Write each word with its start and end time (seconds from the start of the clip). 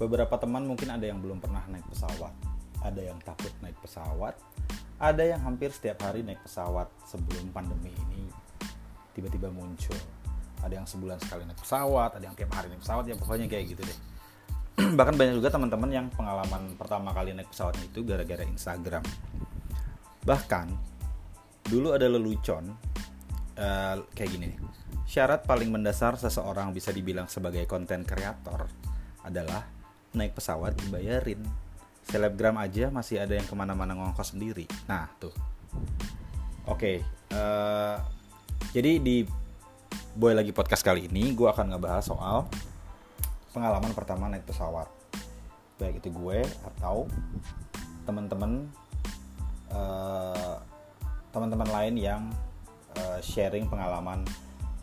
beberapa 0.00 0.32
teman 0.40 0.64
mungkin 0.64 0.88
ada 0.88 1.04
yang 1.04 1.20
belum 1.20 1.44
pernah 1.44 1.60
naik 1.68 1.84
pesawat. 1.92 2.32
Ada 2.80 3.12
yang 3.12 3.20
takut 3.20 3.52
naik 3.60 3.76
pesawat. 3.84 4.32
Ada 4.96 5.36
yang 5.36 5.40
hampir 5.44 5.68
setiap 5.68 6.00
hari 6.08 6.24
naik 6.24 6.40
pesawat 6.40 6.88
sebelum 7.04 7.52
pandemi 7.52 7.92
ini 8.08 8.24
tiba-tiba 9.12 9.52
muncul. 9.52 9.96
Ada 10.64 10.80
yang 10.80 10.88
sebulan 10.88 11.20
sekali 11.20 11.44
naik 11.44 11.60
pesawat 11.60 12.16
ada 12.16 12.24
yang 12.24 12.32
tiap 12.32 12.48
hari 12.56 12.72
naik 12.72 12.80
pesawat 12.80 13.04
ya 13.04 13.16
pokoknya 13.20 13.46
kayak 13.52 13.76
gitu 13.76 13.82
deh. 13.84 13.98
Bahkan 14.98 15.14
banyak 15.20 15.34
juga 15.36 15.52
teman-teman 15.52 15.90
yang 15.92 16.06
pengalaman 16.08 16.72
pertama 16.80 17.12
kali 17.12 17.36
naik 17.36 17.52
pesawatnya 17.52 17.84
itu 17.84 18.00
gara-gara 18.00 18.44
Instagram. 18.48 19.04
Bahkan 20.24 20.66
dulu 21.68 21.92
ada 21.92 22.08
lelucon 22.08 22.72
uh, 23.60 24.00
kayak 24.16 24.30
gini. 24.32 24.48
Syarat 25.04 25.44
paling 25.44 25.68
mendasar 25.68 26.16
seseorang 26.16 26.72
bisa 26.72 26.88
dibilang 26.88 27.28
sebagai 27.28 27.68
konten 27.68 28.06
kreator 28.08 28.64
adalah 29.26 29.79
naik 30.14 30.34
pesawat 30.34 30.74
dibayarin. 30.78 31.42
Selebgram 32.06 32.58
aja 32.58 32.90
masih 32.90 33.22
ada 33.22 33.36
yang 33.38 33.46
ke 33.46 33.54
mana-mana 33.54 33.94
ngongkos 33.94 34.34
sendiri. 34.34 34.66
Nah 34.90 35.06
tuh. 35.22 35.34
Oke 36.66 36.74
okay, 36.74 36.96
uh, 37.34 37.38
eh, 37.38 37.96
jadi 38.74 38.98
di 39.02 39.16
boy 40.14 40.34
lagi 40.34 40.50
podcast 40.50 40.82
kali 40.82 41.06
ini 41.06 41.34
gue 41.34 41.46
akan 41.46 41.74
ngebahas 41.74 42.02
soal 42.06 42.46
pengalaman 43.54 43.90
pertama 43.94 44.26
naik 44.30 44.46
pesawat. 44.46 44.86
Baik 45.78 46.02
itu 46.02 46.10
gue 46.10 46.42
atau 46.66 47.06
teman-teman 48.06 48.66
uh, 49.70 50.58
teman-teman 51.30 51.68
lain 51.70 51.94
yang 51.98 52.22
uh, 52.98 53.18
sharing 53.22 53.70
pengalaman 53.70 54.26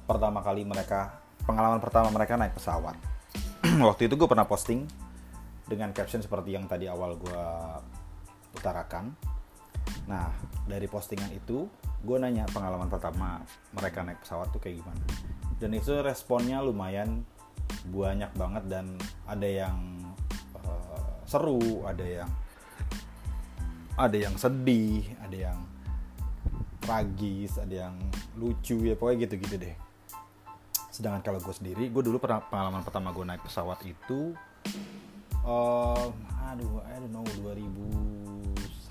pertama 0.07 0.39
kali 0.39 0.63
mereka 0.63 1.19
pengalaman 1.43 1.79
pertama 1.83 2.07
mereka 2.11 2.39
naik 2.39 2.55
pesawat. 2.55 2.95
Waktu 3.87 4.07
itu 4.07 4.15
gue 4.15 4.27
pernah 4.27 4.47
posting 4.47 4.87
dengan 5.67 5.91
caption 5.91 6.23
seperti 6.23 6.55
yang 6.55 6.65
tadi 6.65 6.87
awal 6.87 7.19
gue 7.19 7.45
utarakan. 8.55 9.11
Nah, 10.07 10.31
dari 10.63 10.87
postingan 10.87 11.31
itu, 11.35 11.67
gue 12.03 12.17
nanya 12.19 12.47
pengalaman 12.51 12.87
pertama 12.87 13.43
mereka 13.75 14.03
naik 14.03 14.23
pesawat 14.23 14.47
tuh 14.55 14.63
kayak 14.63 14.79
gimana. 14.79 15.03
Dan 15.59 15.75
itu 15.75 15.91
responnya 15.99 16.63
lumayan 16.63 17.27
banyak 17.91 18.31
banget 18.35 18.63
dan 18.71 18.95
ada 19.27 19.47
yang 19.47 19.75
uh, 20.63 21.11
seru, 21.27 21.83
ada 21.83 22.03
yang 22.03 22.31
ada 23.97 24.17
yang 24.17 24.35
sedih, 24.39 25.03
ada 25.19 25.51
yang 25.51 25.59
tragis, 26.79 27.59
ada 27.59 27.89
yang 27.89 27.95
lucu 28.39 28.87
ya 28.87 28.95
pokoknya 28.95 29.27
gitu-gitu 29.27 29.55
deh. 29.59 29.75
Sedangkan 30.93 31.21
kalau 31.25 31.39
gue 31.43 31.51
sendiri, 31.51 31.91
gue 31.91 32.03
dulu 32.05 32.21
pernah 32.21 32.39
pengalaman 32.45 32.85
pertama 32.85 33.11
gue 33.11 33.25
naik 33.27 33.43
pesawat 33.43 33.81
itu 33.83 34.31
uh, 35.47 36.11
aduh 36.51 36.83
I 36.83 36.99
don't 36.99 37.15
know 37.15 37.23
2001 37.41 38.83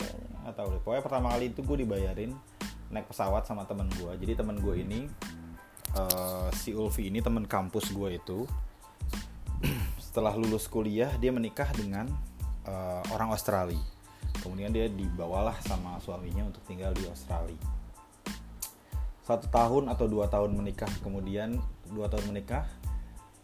kayaknya 0.00 0.36
nggak 0.40 0.54
tahu 0.56 0.68
deh. 0.72 0.80
Pokoknya 0.80 1.02
pertama 1.04 1.26
kali 1.36 1.52
itu 1.52 1.60
gue 1.60 1.76
dibayarin 1.84 2.32
naik 2.90 3.06
pesawat 3.06 3.46
sama 3.46 3.62
temen 3.70 3.86
gue 4.02 4.12
jadi 4.18 4.42
temen 4.42 4.58
gue 4.58 4.82
ini 4.82 5.06
uh, 5.94 6.50
si 6.50 6.74
Ulfi 6.74 7.06
ini 7.12 7.20
temen 7.20 7.44
kampus 7.44 7.92
gue 7.92 8.16
itu. 8.16 8.48
Setelah 10.10 10.34
lulus 10.34 10.66
kuliah 10.66 11.12
dia 11.20 11.30
menikah 11.30 11.68
dengan 11.76 12.08
uh, 12.64 13.04
orang 13.12 13.30
Australia. 13.36 13.78
Kemudian 14.40 14.72
dia 14.72 14.88
dibawalah 14.88 15.60
sama 15.60 16.00
suaminya 16.00 16.48
untuk 16.48 16.64
tinggal 16.64 16.96
di 16.96 17.04
Australia. 17.04 17.60
Satu 19.20 19.46
tahun 19.52 19.92
atau 19.92 20.08
dua 20.08 20.26
tahun 20.32 20.56
menikah 20.56 20.90
kemudian 21.04 21.60
dua 21.92 22.08
tahun 22.08 22.32
menikah 22.32 22.64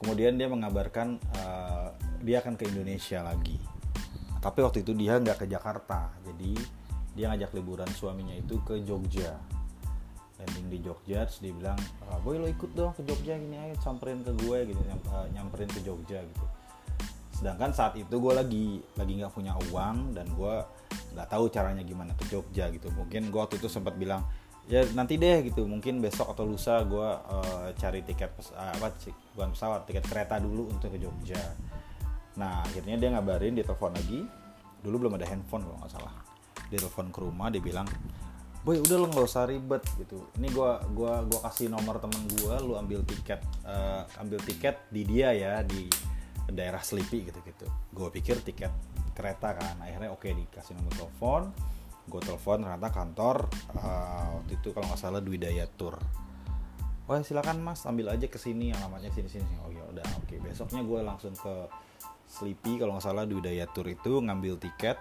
kemudian 0.01 0.37
dia 0.37 0.49
mengabarkan 0.49 1.21
uh, 1.41 1.66
dia 2.23 2.41
akan 2.45 2.55
ke 2.55 2.69
Indonesia 2.69 3.21
lagi. 3.21 3.57
Tapi 4.41 4.59
waktu 4.63 4.87
itu 4.87 4.93
dia 4.95 5.19
nggak 5.19 5.43
ke 5.43 5.47
Jakarta. 5.51 6.13
Jadi 6.23 6.55
dia 7.17 7.33
ngajak 7.33 7.57
liburan 7.57 7.89
suaminya 7.97 8.37
itu 8.37 8.61
ke 8.63 8.85
Jogja. 8.85 9.35
Landing 10.37 10.69
di 10.69 10.79
Jogja 10.85 11.25
terus 11.25 11.41
dia 11.41 11.51
bilang 11.57 11.81
ah, 12.13 12.21
boy 12.21 12.37
lo 12.37 12.45
ikut 12.45 12.77
dong 12.77 12.93
ke 12.93 13.01
Jogja 13.09 13.41
gini 13.41 13.57
ayo 13.57 13.73
samperin 13.81 14.21
ke 14.21 14.37
gue 14.37 14.69
gitu 14.69 14.81
eh, 14.85 15.27
nyamperin 15.33 15.71
ke 15.73 15.81
Jogja 15.81 16.21
gitu. 16.21 16.45
Sedangkan 17.33 17.73
saat 17.73 17.97
itu 17.97 18.13
gue 18.13 18.33
lagi 18.37 18.85
lagi 19.01 19.13
nggak 19.17 19.33
punya 19.33 19.57
uang 19.73 20.13
dan 20.13 20.29
gue 20.29 20.55
nggak 21.17 21.29
tahu 21.33 21.49
caranya 21.49 21.81
gimana 21.81 22.13
ke 22.13 22.29
Jogja 22.29 22.69
gitu. 22.69 22.93
Mungkin 22.93 23.33
gue 23.33 23.41
waktu 23.41 23.57
itu 23.57 23.73
sempat 23.73 23.97
bilang 23.97 24.29
ya 24.69 24.85
nanti 24.93 25.17
deh 25.17 25.49
gitu. 25.49 25.65
Mungkin 25.65 26.05
besok 26.05 26.37
atau 26.37 26.45
lusa 26.45 26.85
gue 26.85 27.09
uh, 27.17 27.73
cari 27.73 28.05
tiket 28.05 28.37
pes 28.37 28.53
uh, 28.53 28.77
apa 28.77 28.93
bukan 29.33 29.57
pesawat 29.57 29.89
tiket 29.89 30.05
kereta 30.05 30.37
dulu 30.37 30.69
untuk 30.69 30.93
ke 30.93 31.01
Jogja 31.01 31.41
nah 32.37 32.61
akhirnya 32.63 33.01
dia 33.01 33.09
ngabarin 33.17 33.57
dia 33.57 33.65
telepon 33.65 33.93
lagi. 33.97 34.25
Dulu 34.85 35.09
belum 35.09 35.13
ada 35.19 35.27
handphone 35.27 35.67
kalau 35.67 35.77
nggak 35.83 35.93
salah. 35.93 36.15
Dia 36.71 36.79
telepon 36.79 37.11
ke 37.11 37.19
rumah 37.25 37.49
dia 37.51 37.61
bilang 37.65 37.89
boy 38.63 38.83
udah 38.83 38.97
lo 38.99 39.07
nggak 39.11 39.27
usah 39.27 39.47
ribet 39.51 39.83
gitu. 39.99 40.31
Ini 40.39 40.49
gua 40.55 40.79
gua 40.91 41.23
gua 41.27 41.41
kasih 41.51 41.71
nomor 41.71 42.03
temen 42.03 42.23
gua 42.39 42.59
lu 42.63 42.75
ambil 42.75 43.03
tiket 43.07 43.43
uh, 43.67 44.07
ambil 44.23 44.39
tiket 44.43 44.79
di 44.91 45.03
dia 45.07 45.31
ya 45.35 45.63
di 45.63 45.87
daerah 46.47 46.79
Sleepy 46.79 47.27
gitu 47.27 47.43
gitu 47.43 47.67
gue 47.91 48.09
pikir 48.15 48.39
tiket 48.47 48.71
kereta 49.17 49.59
kan. 49.59 49.83
Akhirnya 49.83 50.15
oke 50.15 50.29
okay, 50.29 50.33
dikasih 50.37 50.79
nomor 50.79 50.93
telepon. 50.95 51.43
Gue 52.07 52.23
telepon 52.23 52.63
ternyata 52.63 52.89
kantor 52.95 53.37
uh, 53.75 54.39
waktu 54.39 54.55
itu 54.55 54.71
kalau 54.71 54.87
nggak 54.87 55.01
salah 55.01 55.19
Dwi 55.19 55.43
Daya 55.43 55.67
Tour. 55.67 55.99
Wah 57.07 57.23
silakan 57.23 57.63
mas 57.63 57.83
ambil 57.87 58.15
aja 58.15 58.31
ke 58.31 58.39
sini 58.39 58.71
alamatnya 58.75 59.11
sini 59.11 59.27
sini 59.27 59.55
oh 59.67 59.71
ya 59.75 59.83
udah 59.91 60.07
oke. 60.23 60.27
Okay. 60.31 60.39
besoknya 60.39 60.87
gue 60.87 61.01
langsung 61.03 61.35
ke 61.35 61.55
Sleepy 62.27 62.83
kalau 62.83 62.99
nggak 62.99 63.07
salah 63.07 63.25
di 63.25 63.39
Udaya 63.39 63.65
Tour 63.71 63.87
itu 63.87 64.19
ngambil 64.19 64.59
tiket. 64.59 64.99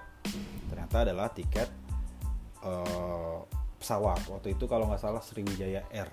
Ternyata 0.70 1.06
adalah 1.10 1.28
tiket 1.34 1.70
uh, 2.62 3.42
pesawat. 3.82 4.22
Waktu 4.30 4.54
itu 4.54 4.66
kalau 4.70 4.90
nggak 4.90 5.02
salah 5.02 5.22
Sriwijaya 5.22 5.86
Air. 5.90 6.10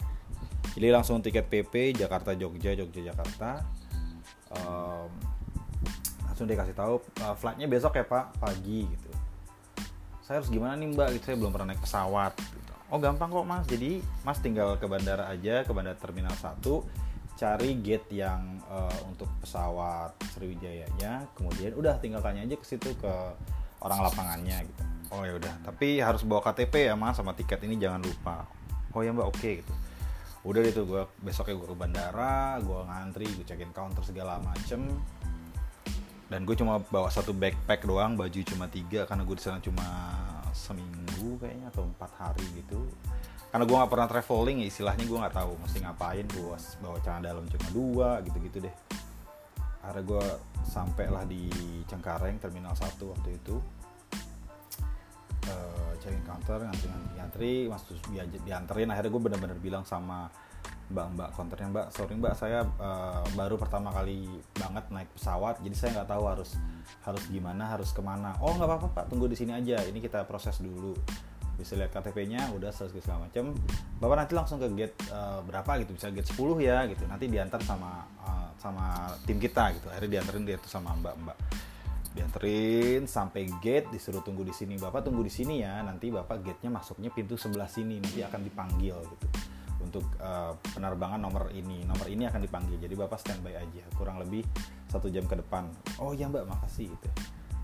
Jadi 0.73 0.89
langsung 0.89 1.21
tiket 1.21 1.53
PP 1.53 2.01
Jakarta 2.01 2.33
Jogja 2.33 2.73
Jogja 2.73 3.13
Jakarta. 3.13 3.65
Um, 4.53 5.09
langsung 6.29 6.49
dikasih 6.49 6.77
tahu 6.77 7.01
uh, 7.25 7.37
flightnya 7.37 7.69
besok 7.69 7.97
ya 7.97 8.05
Pak? 8.09 8.41
Pagi 8.41 8.89
gitu. 8.89 9.11
Saya 10.25 10.41
harus 10.41 10.49
gimana 10.49 10.77
nih 10.81 10.97
Mbak? 10.97 11.09
Gitu 11.21 11.25
saya 11.29 11.37
belum 11.37 11.53
pernah 11.53 11.73
naik 11.73 11.83
pesawat 11.85 12.33
gitu. 12.41 12.73
oh 12.89 12.99
gampang 13.01 13.29
kok 13.29 13.45
Mas. 13.45 13.65
Jadi 13.69 14.01
Mas 14.25 14.41
tinggal 14.41 14.81
ke 14.81 14.89
bandara 14.89 15.29
aja 15.29 15.61
ke 15.61 15.73
bandara 15.77 15.97
terminal 16.01 16.33
1 16.33 17.12
cari 17.43 17.75
gate 17.83 18.07
yang 18.15 18.63
uh, 18.71 18.99
untuk 19.11 19.27
pesawat 19.43 20.15
Sriwijaya-nya. 20.31 21.27
Kemudian 21.35 21.75
udah 21.75 21.99
tinggal 21.99 22.23
tanya 22.23 22.47
aja 22.47 22.55
ke 22.55 22.63
situ 22.63 22.95
ke 22.95 23.11
orang 23.83 23.99
lapangannya 24.07 24.63
gitu. 24.63 24.83
Oh 25.11 25.27
ya 25.27 25.35
udah. 25.35 25.51
Tapi 25.67 25.99
harus 25.99 26.23
bawa 26.23 26.39
KTP 26.39 26.87
ya 26.87 26.95
mas 26.95 27.19
sama 27.19 27.35
tiket 27.35 27.59
ini 27.67 27.83
jangan 27.83 27.99
lupa. 27.99 28.47
Oh 28.95 29.03
ya 29.03 29.11
mbak 29.11 29.27
oke 29.27 29.35
okay, 29.43 29.59
gitu. 29.59 29.75
Udah 30.47 30.63
itu 30.63 30.87
gue 30.87 31.03
besoknya 31.19 31.59
gue 31.59 31.67
ke 31.67 31.77
bandara 31.77 32.63
gue 32.63 32.79
ngantri 32.87 33.27
gue 33.27 33.43
cekin 33.43 33.75
counter 33.75 34.07
segala 34.07 34.39
macem. 34.39 34.87
Dan 36.31 36.47
gue 36.47 36.55
cuma 36.55 36.79
bawa 36.79 37.11
satu 37.11 37.35
backpack 37.35 37.83
doang 37.85 38.15
baju 38.15 38.39
cuma 38.47 38.71
tiga 38.71 39.03
karena 39.05 39.27
gue 39.27 39.35
di 39.35 39.43
sana 39.43 39.59
cuma 39.59 39.85
seminggu 40.55 41.43
kayaknya 41.43 41.75
atau 41.75 41.91
empat 41.91 42.11
hari 42.23 42.47
gitu 42.55 42.87
karena 43.53 43.69
gue 43.69 43.77
nggak 43.77 43.93
pernah 43.93 44.09
traveling 44.09 44.65
ya 44.65 44.67
istilahnya 44.73 45.05
gue 45.05 45.19
nggak 45.21 45.37
tahu 45.37 45.53
mesti 45.61 45.79
ngapain 45.85 46.25
gue 46.25 46.57
bawa 46.81 46.99
celana 47.05 47.29
dalam 47.29 47.45
cuma 47.53 47.69
dua 47.69 48.11
gitu-gitu 48.25 48.65
deh. 48.65 48.75
Akhirnya 49.85 50.03
gue 50.09 50.25
sampailah 50.65 51.29
di 51.29 51.53
Cengkareng 51.85 52.41
terminal 52.41 52.73
1 52.73 52.97
waktu 52.97 53.29
itu. 53.37 53.61
Uh, 55.43 55.91
cari 56.01 56.17
counter 56.23 56.65
ngantri 56.65 56.87
ngantri 56.89 57.13
ngantri 57.21 57.53
masuk 57.69 58.01
dianterin. 58.49 58.89
Akhirnya 58.89 59.11
gue 59.13 59.23
bener-bener 59.29 59.59
bilang 59.61 59.85
sama 59.85 60.33
mbak 60.89 61.07
mbak 61.13 61.29
counternya 61.37 61.69
mbak 61.73 61.87
sorry 61.93 62.15
mbak 62.17 62.35
saya 62.37 62.69
uh, 62.81 63.25
baru 63.33 63.57
pertama 63.57 63.89
kali 63.93 64.29
banget 64.53 64.85
naik 64.93 65.09
pesawat 65.17 65.57
jadi 65.65 65.73
saya 65.73 65.91
nggak 66.01 66.11
tahu 66.13 66.25
harus 66.29 66.51
harus 67.05 67.25
gimana 67.29 67.69
harus 67.69 67.93
ke 67.93 68.01
mana. 68.01 68.33
Oh 68.41 68.57
nggak 68.57 68.65
apa-apa 68.65 68.89
pak 68.97 69.05
tunggu 69.13 69.29
di 69.29 69.37
sini 69.37 69.53
aja 69.53 69.77
ini 69.85 70.01
kita 70.01 70.25
proses 70.25 70.57
dulu 70.57 70.97
bisa 71.63 71.79
lihat 71.79 71.95
KTP-nya 71.95 72.51
udah 72.59 72.75
selesai 72.75 72.99
segala 72.99 73.31
macam 73.31 73.55
bapak 74.03 74.17
nanti 74.19 74.33
langsung 74.35 74.59
ke 74.59 74.67
gate 74.75 74.99
uh, 75.15 75.39
berapa 75.47 75.79
gitu 75.87 75.95
bisa 75.95 76.11
gate 76.11 76.27
10 76.27 76.59
ya 76.59 76.91
gitu. 76.91 77.07
Nanti 77.07 77.31
diantar 77.31 77.63
sama 77.63 78.03
uh, 78.27 78.51
sama 78.59 79.15
tim 79.23 79.39
kita 79.39 79.71
gitu. 79.79 79.87
Akhirnya 79.95 80.19
diantarin 80.19 80.43
dia 80.43 80.59
tuh 80.59 80.67
sama 80.67 80.91
mbak 80.99 81.15
mbak 81.23 81.39
dianterin 82.13 83.09
sampai 83.09 83.49
gate 83.63 83.89
disuruh 83.89 84.21
tunggu 84.21 84.43
di 84.43 84.51
sini. 84.51 84.75
Bapak 84.77 85.07
tunggu 85.07 85.23
di 85.23 85.33
sini 85.33 85.63
ya 85.63 85.81
nanti 85.81 86.11
bapak 86.13 86.45
gate-nya 86.45 86.69
masuknya 86.69 87.09
pintu 87.09 87.39
sebelah 87.39 87.71
sini 87.71 88.03
nanti 88.03 88.21
akan 88.21 88.41
dipanggil 88.43 88.99
gitu. 88.99 89.27
Untuk 89.83 90.05
uh, 90.19 90.59
penerbangan 90.75 91.23
nomor 91.23 91.51
ini. 91.55 91.87
Nomor 91.87 92.11
ini 92.11 92.27
akan 92.27 92.43
dipanggil. 92.43 92.77
Jadi 92.83 92.95
bapak 92.99 93.23
standby 93.23 93.55
aja 93.55 93.83
kurang 93.97 94.19
lebih 94.19 94.43
satu 94.91 95.09
jam 95.09 95.25
ke 95.31 95.39
depan. 95.39 95.71
Oh 96.03 96.13
ya 96.13 96.27
mbak 96.27 96.45
makasih 96.45 96.91
gitu. 96.91 97.09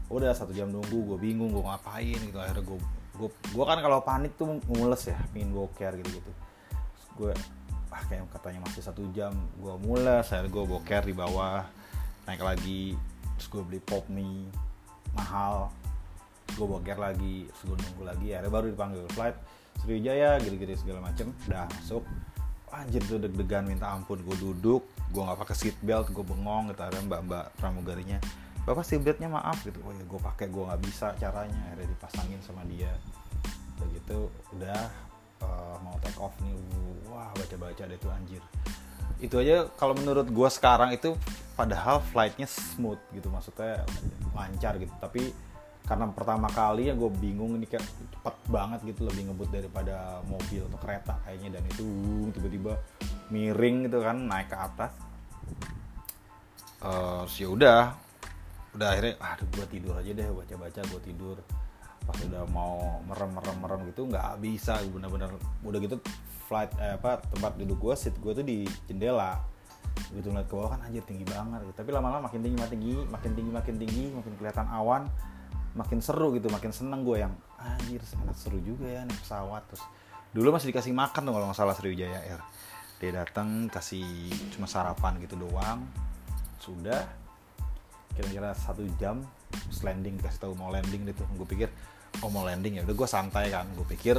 Udah 0.08 0.32
satu 0.32 0.56
jam 0.56 0.72
nunggu 0.72 0.96
gue 0.96 1.18
bingung 1.20 1.52
gue 1.52 1.64
ngapain 1.66 2.16
gitu. 2.16 2.38
Akhirnya 2.40 2.64
gue 2.64 2.78
gue 3.18 3.28
gue 3.28 3.64
kan 3.66 3.78
kalau 3.82 3.98
panik 4.06 4.38
tuh 4.38 4.62
mules 4.70 5.02
ya 5.10 5.18
pingin 5.34 5.50
boker 5.50 5.92
gitu 5.98 6.22
gitu 6.22 6.32
gue 7.18 7.32
ah 7.90 8.02
kayak 8.06 8.30
katanya 8.30 8.62
masih 8.62 8.82
satu 8.84 9.02
jam 9.10 9.34
gue 9.58 9.74
mules 9.82 10.22
saya 10.22 10.46
gue 10.46 10.64
boker 10.64 11.02
di 11.02 11.14
bawah 11.16 11.66
naik 12.30 12.40
lagi 12.44 12.94
terus 13.34 13.46
gue 13.50 13.62
beli 13.66 13.80
pop 13.82 14.06
mie 14.10 14.46
mahal. 15.16 15.72
Gue 16.56 16.66
boker 16.66 16.98
lagi 16.98 17.46
terus 17.48 17.62
gue 17.70 17.76
nunggu 17.76 18.02
lagi 18.04 18.28
akhirnya 18.34 18.52
baru 18.52 18.66
dipanggil 18.72 19.04
flight 19.14 19.36
Sriwijaya 19.78 20.42
gitu-gitu 20.42 20.74
segala 20.74 21.06
macem. 21.06 21.30
Udah 21.46 21.70
masuk. 21.70 22.02
Anjir 22.68 23.00
tuh 23.06 23.22
deg-degan 23.22 23.64
minta 23.64 23.88
ampun. 23.88 24.20
Gue 24.26 24.36
duduk 24.36 24.82
gue 25.08 25.22
nggak 25.24 25.40
pakai 25.40 25.56
seat 25.56 25.76
belt 25.80 26.12
gue 26.12 26.20
bengong 26.20 26.68
gitu 26.68 26.82
ada 26.84 27.00
mbak 27.00 27.20
mbak 27.24 27.44
pramugarinya 27.56 28.20
bapak 28.68 28.84
seat 28.84 29.00
beltnya 29.00 29.32
maaf 29.32 29.64
gitu. 29.64 29.80
Oh 29.80 29.96
ya 29.96 30.04
gue 30.04 30.20
pakai 30.20 30.52
gue 30.52 30.60
nggak 30.60 30.82
bisa 30.84 31.16
caranya. 31.16 31.56
Akhirnya 31.72 31.88
dipasangin 31.88 32.40
sama 32.44 32.60
dia. 32.68 32.92
Begitu 33.80 34.28
udah 34.52 34.80
uh, 35.40 35.76
mau 35.80 35.96
take 36.04 36.20
off 36.20 36.36
nih. 36.44 36.52
Wah 37.08 37.32
baca 37.32 37.56
baca 37.56 37.82
deh 37.88 37.96
tuh 37.96 38.12
anjir. 38.12 38.44
Itu 39.16 39.40
aja 39.40 39.64
kalau 39.80 39.96
menurut 39.96 40.28
gue 40.28 40.48
sekarang 40.52 40.92
itu 40.92 41.16
padahal 41.56 42.04
flightnya 42.12 42.44
smooth 42.44 43.00
gitu. 43.16 43.32
Maksudnya 43.32 43.88
lancar 44.36 44.76
gitu. 44.76 44.92
Tapi 45.00 45.32
karena 45.88 46.04
pertama 46.12 46.52
kali 46.52 46.92
ya 46.92 46.94
gue 46.94 47.08
bingung 47.16 47.56
ini 47.56 47.64
kayak 47.64 47.80
cepet 48.12 48.36
banget 48.52 48.84
gitu 48.84 49.08
lebih 49.08 49.32
ngebut 49.32 49.48
daripada 49.48 50.20
mobil 50.28 50.60
atau 50.68 50.78
kereta 50.84 51.16
kayaknya. 51.24 51.56
Dan 51.56 51.64
itu 51.72 51.86
tiba-tiba 52.36 52.76
miring 53.32 53.88
gitu 53.88 54.04
kan 54.04 54.28
naik 54.28 54.52
ke 54.52 54.58
atas. 54.60 54.92
Uh, 56.78 57.26
ya 57.34 57.48
udah 57.50 58.07
udah 58.78 58.94
akhirnya 58.94 59.14
aduh 59.18 59.48
gue 59.58 59.66
tidur 59.66 59.94
aja 59.98 60.10
deh 60.14 60.26
baca-baca 60.30 60.80
gue 60.86 61.00
tidur. 61.02 61.36
Pas 62.06 62.14
udah 62.24 62.46
mau 62.54 63.02
merem 63.04 63.30
merem 63.34 63.56
merem 63.58 63.80
gitu 63.90 64.06
nggak 64.06 64.38
bisa. 64.38 64.78
Bener-bener 64.86 65.34
udah 65.66 65.78
gitu 65.82 65.98
flight 66.46 66.70
eh, 66.78 66.94
apa 66.94 67.18
tempat 67.26 67.58
duduk 67.58 67.90
gue 67.90 67.94
seat 67.98 68.14
gue 68.22 68.32
tuh 68.32 68.46
di 68.46 68.62
jendela. 68.86 69.42
Begitu 70.14 70.30
ngeliat 70.30 70.46
ke 70.46 70.54
bawah 70.54 70.78
kan 70.78 70.80
anjir 70.86 71.02
tinggi 71.02 71.26
banget 71.26 71.66
gitu. 71.66 71.74
tapi 71.82 71.90
lama-lama 71.90 72.30
makin 72.30 72.38
tinggi 72.38 72.54
makin 72.54 72.78
tinggi 72.78 73.02
makin 73.10 73.30
tinggi 73.34 73.50
makin 73.50 73.74
tinggi 73.82 74.04
makin 74.14 74.32
kelihatan 74.38 74.66
awan 74.70 75.02
makin 75.74 75.98
seru 75.98 76.32
gitu 76.38 76.46
makin 76.48 76.70
seneng 76.70 77.02
gue 77.02 77.18
yang 77.18 77.34
anjir 77.58 77.98
sangat 78.06 78.38
seru 78.38 78.62
juga 78.62 78.86
ya 78.86 79.02
nih 79.02 79.18
pesawat. 79.18 79.66
Terus 79.74 79.82
dulu 80.30 80.54
masih 80.54 80.70
dikasih 80.70 80.94
makan 80.94 81.26
tuh 81.26 81.32
kalau 81.34 81.46
nggak 81.50 81.58
salah 81.58 81.74
Sriwijaya 81.74 82.22
Air. 82.24 82.40
Dia 83.02 83.10
datang 83.26 83.66
kasih 83.66 84.30
cuma 84.54 84.70
sarapan 84.70 85.18
gitu 85.18 85.34
doang. 85.34 85.82
Sudah 86.62 87.27
kira-kira 88.18 88.50
satu 88.58 88.82
jam 88.98 89.22
landing 89.86 90.18
dikasih 90.18 90.40
tahu 90.42 90.52
mau 90.58 90.74
landing 90.74 91.06
gitu. 91.06 91.22
Gue 91.38 91.46
pikir 91.46 91.70
oh 92.18 92.30
mau 92.34 92.42
landing 92.42 92.80
ya 92.80 92.82
udah 92.82 92.96
gue 92.98 93.08
santai 93.08 93.54
kan. 93.54 93.70
Gue 93.78 93.86
pikir 93.86 94.18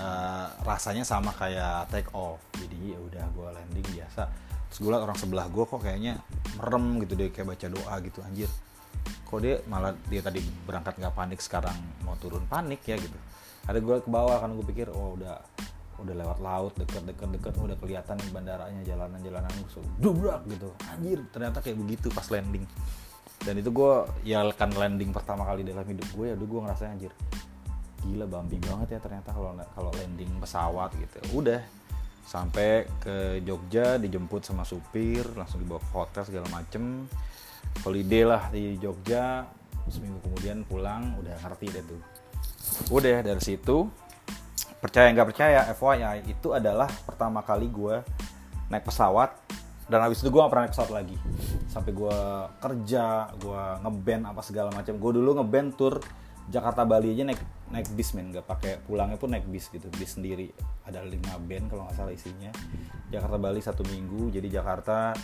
uh, 0.00 0.46
rasanya 0.64 1.04
sama 1.04 1.36
kayak 1.36 1.92
take 1.92 2.08
off. 2.16 2.40
Jadi 2.56 2.96
ya 2.96 2.98
udah 2.98 3.24
gue 3.28 3.48
landing 3.52 3.86
biasa. 3.92 4.24
Terus 4.72 4.78
gue 4.80 4.90
liat 4.90 5.04
orang 5.04 5.18
sebelah 5.20 5.46
gue 5.52 5.64
kok 5.68 5.80
kayaknya 5.84 6.16
merem 6.56 7.04
gitu 7.04 7.12
deh 7.12 7.28
kayak 7.28 7.52
baca 7.52 7.66
doa 7.68 7.94
gitu. 8.00 8.24
Anjir 8.24 8.48
kok 9.06 9.38
dia 9.42 9.58
malah 9.66 9.92
dia 10.06 10.22
tadi 10.22 10.38
berangkat 10.66 11.02
nggak 11.02 11.14
panik 11.14 11.38
sekarang 11.42 11.74
mau 12.08 12.16
turun 12.16 12.48
panik 12.48 12.80
ya 12.88 12.96
gitu. 12.96 13.18
Ada 13.68 13.82
gue 13.82 13.96
ke 14.00 14.08
bawah 14.08 14.40
kan 14.40 14.56
gue 14.56 14.64
pikir 14.64 14.88
oh 14.88 15.18
udah 15.18 15.36
udah 15.96 16.14
lewat 16.14 16.38
laut 16.44 16.72
deket 16.76 17.08
deket 17.08 17.28
deket 17.40 17.54
udah 17.56 17.76
kelihatan 17.80 18.20
bandaranya 18.28 18.84
jalanan 18.84 19.16
jalanan 19.20 19.52
so, 19.68 19.84
dubrak 20.00 20.44
gitu. 20.48 20.72
Anjir 20.88 21.20
ternyata 21.30 21.60
kayak 21.60 21.76
begitu 21.76 22.08
pas 22.08 22.26
landing 22.32 22.64
dan 23.46 23.54
itu 23.62 23.70
gue 23.70 23.92
ya 24.26 24.42
kan 24.58 24.74
landing 24.74 25.14
pertama 25.14 25.46
kali 25.46 25.62
dalam 25.62 25.86
hidup 25.86 26.08
gue 26.18 26.26
ya 26.26 26.34
udah 26.34 26.48
gue 26.50 26.60
ngerasa 26.66 26.82
anjir 26.90 27.14
gila 28.06 28.26
bumpy 28.26 28.58
banget 28.62 28.98
ya 28.98 29.00
ternyata 29.02 29.34
kalau 29.34 29.54
kalau 29.74 29.90
landing 29.98 30.30
pesawat 30.38 30.90
gitu. 30.94 31.42
Udah 31.42 31.60
sampai 32.26 32.86
ke 32.98 33.42
Jogja 33.46 33.98
dijemput 34.02 34.42
sama 34.42 34.66
supir 34.66 35.22
langsung 35.38 35.62
dibawa 35.62 35.82
ke 35.82 35.90
hotel 35.94 36.22
segala 36.26 36.46
macem. 36.54 37.06
Holiday 37.82 38.24
lah 38.24 38.48
di 38.54 38.78
Jogja 38.78 39.44
seminggu 39.86 40.18
kemudian 40.22 40.66
pulang 40.66 41.18
udah 41.18 41.34
ngerti 41.42 41.66
deh 41.70 41.84
tuh. 41.86 42.02
Udah 42.94 43.22
dari 43.22 43.42
situ 43.42 43.86
percaya 44.76 45.10
nggak 45.10 45.28
percaya 45.32 45.60
FYI 45.72 46.30
itu 46.30 46.52
adalah 46.52 46.86
pertama 46.86 47.40
kali 47.42 47.66
gue 47.72 48.06
naik 48.70 48.86
pesawat 48.86 49.34
dan 49.86 50.02
habis 50.02 50.18
itu 50.18 50.34
gue 50.34 50.40
gak 50.42 50.50
pernah 50.50 50.64
naik 50.66 50.74
pesawat 50.74 50.92
lagi. 50.92 51.16
Sampai 51.70 51.92
gue 51.94 52.18
kerja 52.58 53.30
gue 53.38 53.62
ngeband 53.86 54.22
apa 54.34 54.42
segala 54.42 54.74
macam. 54.74 54.98
Gue 54.98 55.12
dulu 55.14 55.38
ngeband 55.38 55.68
tour 55.78 56.02
Jakarta 56.46 56.82
Bali 56.82 57.14
aja 57.14 57.22
naik 57.22 57.42
naik 57.70 57.86
bis 57.94 58.10
men. 58.18 58.34
Nggak 58.34 58.46
pakai 58.50 58.72
pulangnya 58.82 59.14
pun 59.14 59.30
naik 59.30 59.46
bis 59.46 59.70
gitu. 59.70 59.86
Bis 59.94 60.18
sendiri. 60.18 60.50
Ada 60.86 61.06
lima 61.06 61.38
band 61.38 61.70
kalau 61.70 61.86
nggak 61.86 61.96
salah 62.02 62.14
isinya. 62.14 62.50
Jakarta 63.14 63.38
Bali 63.38 63.62
satu 63.62 63.86
minggu. 63.86 64.34
Jadi 64.34 64.50
Jakarta 64.50 65.14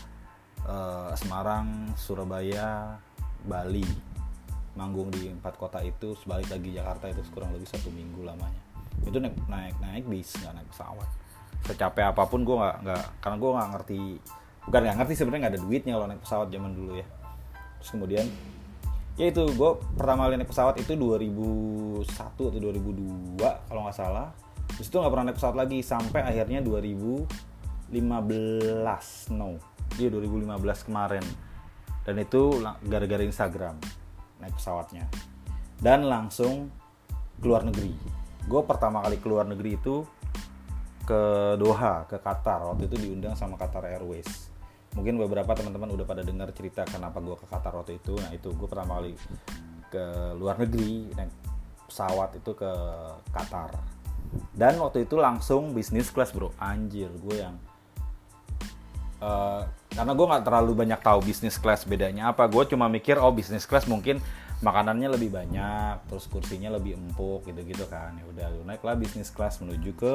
uh, 0.67 1.11
Semarang, 1.19 1.91
Surabaya, 1.99 2.99
Bali, 3.43 3.87
manggung 4.79 5.11
di 5.11 5.26
empat 5.26 5.59
kota 5.59 5.82
itu, 5.82 6.14
sebalik 6.23 6.47
lagi 6.47 6.70
Jakarta 6.70 7.11
itu 7.11 7.23
kurang 7.35 7.50
lebih 7.50 7.67
satu 7.67 7.91
minggu 7.91 8.23
lamanya. 8.23 8.62
Itu 9.03 9.19
naik 9.19 9.35
naik 9.50 9.75
naik 9.82 10.05
bis. 10.06 10.38
Nggak 10.38 10.55
naik 10.55 10.69
pesawat. 10.70 11.09
Secapek 11.67 12.14
apa 12.14 12.26
pun 12.31 12.47
gue 12.47 12.55
nggak 12.55 12.76
nggak 12.87 13.05
karena 13.23 13.37
gue 13.38 13.50
nggak 13.55 13.70
ngerti 13.75 14.03
bukan 14.67 14.81
nggak 14.87 14.97
ngerti 15.03 15.14
sebenarnya 15.19 15.41
nggak 15.47 15.55
ada 15.59 15.62
duitnya 15.62 15.93
kalau 15.99 16.06
naik 16.06 16.23
pesawat 16.23 16.49
zaman 16.50 16.70
dulu 16.75 16.93
ya. 16.99 17.06
Terus 17.82 17.91
kemudian 17.91 18.26
ya 19.19 19.29
itu 19.29 19.43
gue 19.44 19.70
pertama 19.99 20.25
kali 20.31 20.38
naik 20.38 20.50
pesawat 20.50 20.75
itu 20.79 20.93
2001 20.94 22.06
atau 22.09 22.47
2002 22.47 23.43
kalau 23.43 23.81
nggak 23.87 23.97
salah. 23.97 24.31
Terus 24.79 24.87
itu 24.88 24.97
nggak 24.97 25.12
pernah 25.12 25.26
naik 25.31 25.38
pesawat 25.38 25.56
lagi 25.59 25.79
sampai 25.82 26.20
akhirnya 26.23 26.62
2015 26.62 27.91
no. 29.35 29.59
Dia 29.99 30.09
2015 30.09 30.87
kemarin. 30.87 31.25
Dan 32.03 32.19
itu 32.19 32.59
gara-gara 32.87 33.23
Instagram 33.23 33.79
naik 34.38 34.55
pesawatnya. 34.59 35.06
Dan 35.82 36.06
langsung 36.06 36.70
keluar 37.43 37.67
negeri. 37.67 37.94
Gue 38.47 38.62
pertama 38.62 39.03
kali 39.03 39.19
keluar 39.19 39.47
negeri 39.47 39.75
itu 39.75 40.06
ke 41.03 41.23
Doha 41.59 42.06
ke 42.06 42.19
Qatar. 42.23 42.62
Waktu 42.70 42.87
itu 42.87 42.97
diundang 42.99 43.35
sama 43.35 43.59
Qatar 43.59 43.87
Airways 43.91 44.51
mungkin 44.92 45.16
beberapa 45.16 45.56
teman-teman 45.56 45.88
udah 45.96 46.06
pada 46.06 46.22
dengar 46.24 46.52
cerita 46.52 46.84
kenapa 46.84 47.20
gue 47.24 47.36
ke 47.36 47.46
Qatar 47.48 47.72
waktu 47.72 47.96
itu. 47.96 48.16
Nah 48.20 48.30
itu 48.32 48.52
gue 48.52 48.68
pertama 48.68 49.00
kali 49.00 49.16
ke 49.88 50.04
luar 50.36 50.56
negeri 50.60 51.12
naik 51.16 51.32
pesawat 51.88 52.36
itu 52.36 52.52
ke 52.52 52.72
Qatar. 53.32 53.72
Dan 54.52 54.80
waktu 54.80 55.04
itu 55.04 55.16
langsung 55.16 55.72
bisnis 55.72 56.08
class 56.12 56.32
bro. 56.32 56.52
Anjir 56.61 57.08
gue 57.08 57.37
yang 57.40 57.56
uh, 59.20 59.64
karena 59.92 60.12
gue 60.16 60.26
nggak 60.28 60.44
terlalu 60.44 60.72
banyak 60.72 61.00
tahu 61.00 61.20
bisnis 61.25 61.56
class 61.56 61.88
bedanya 61.88 62.32
apa. 62.32 62.49
Gue 62.49 62.68
cuma 62.68 62.88
mikir 62.88 63.16
oh 63.16 63.32
bisnis 63.32 63.64
class 63.64 63.88
mungkin 63.88 64.20
makanannya 64.62 65.11
lebih 65.11 65.34
banyak 65.34 66.06
terus 66.06 66.30
kursinya 66.30 66.72
lebih 66.72 66.96
empuk 67.00 67.49
gitu 67.49 67.61
gitu 67.64 67.84
kan. 67.88 68.12
Ya 68.16 68.25
udah 68.28 68.46
naiklah 68.68 68.96
bisnis 68.96 69.32
class 69.32 69.61
menuju 69.61 69.96
ke 69.96 70.14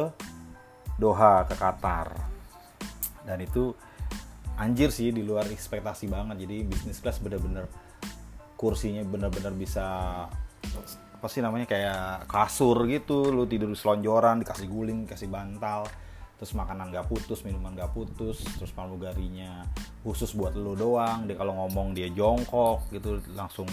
Doha 0.97 1.45
ke 1.45 1.53
Qatar. 1.57 2.13
Dan 3.25 3.41
itu 3.43 3.75
anjir 4.57 4.89
sih 4.89 5.13
di 5.13 5.21
luar 5.21 5.47
ekspektasi 5.47 6.09
banget. 6.09 6.43
Jadi 6.43 6.65
bisnis 6.65 6.99
class 6.99 7.21
bener-bener 7.21 7.69
kursinya 8.57 9.05
bener-bener 9.05 9.53
bisa 9.53 9.85
apa 11.17 11.27
sih 11.29 11.41
namanya 11.45 11.69
kayak 11.69 12.29
kasur 12.29 12.85
gitu. 12.89 13.29
Lu 13.29 13.45
tidur 13.45 13.71
selonjoran 13.77 14.41
dikasih 14.41 14.67
guling 14.67 15.05
dikasih 15.05 15.29
bantal. 15.29 15.85
Terus 16.37 16.53
makanan 16.53 16.93
gak 16.93 17.09
putus 17.09 17.41
minuman 17.45 17.73
gak 17.73 17.93
putus. 17.93 18.45
Terus 18.57 18.69
pramugarinya 18.73 19.65
khusus 20.05 20.33
buat 20.33 20.53
lo 20.53 20.77
doang. 20.77 21.25
Dia 21.25 21.37
kalau 21.37 21.53
ngomong 21.65 21.97
dia 21.97 22.09
jongkok 22.13 22.89
gitu 22.93 23.21
langsung 23.33 23.65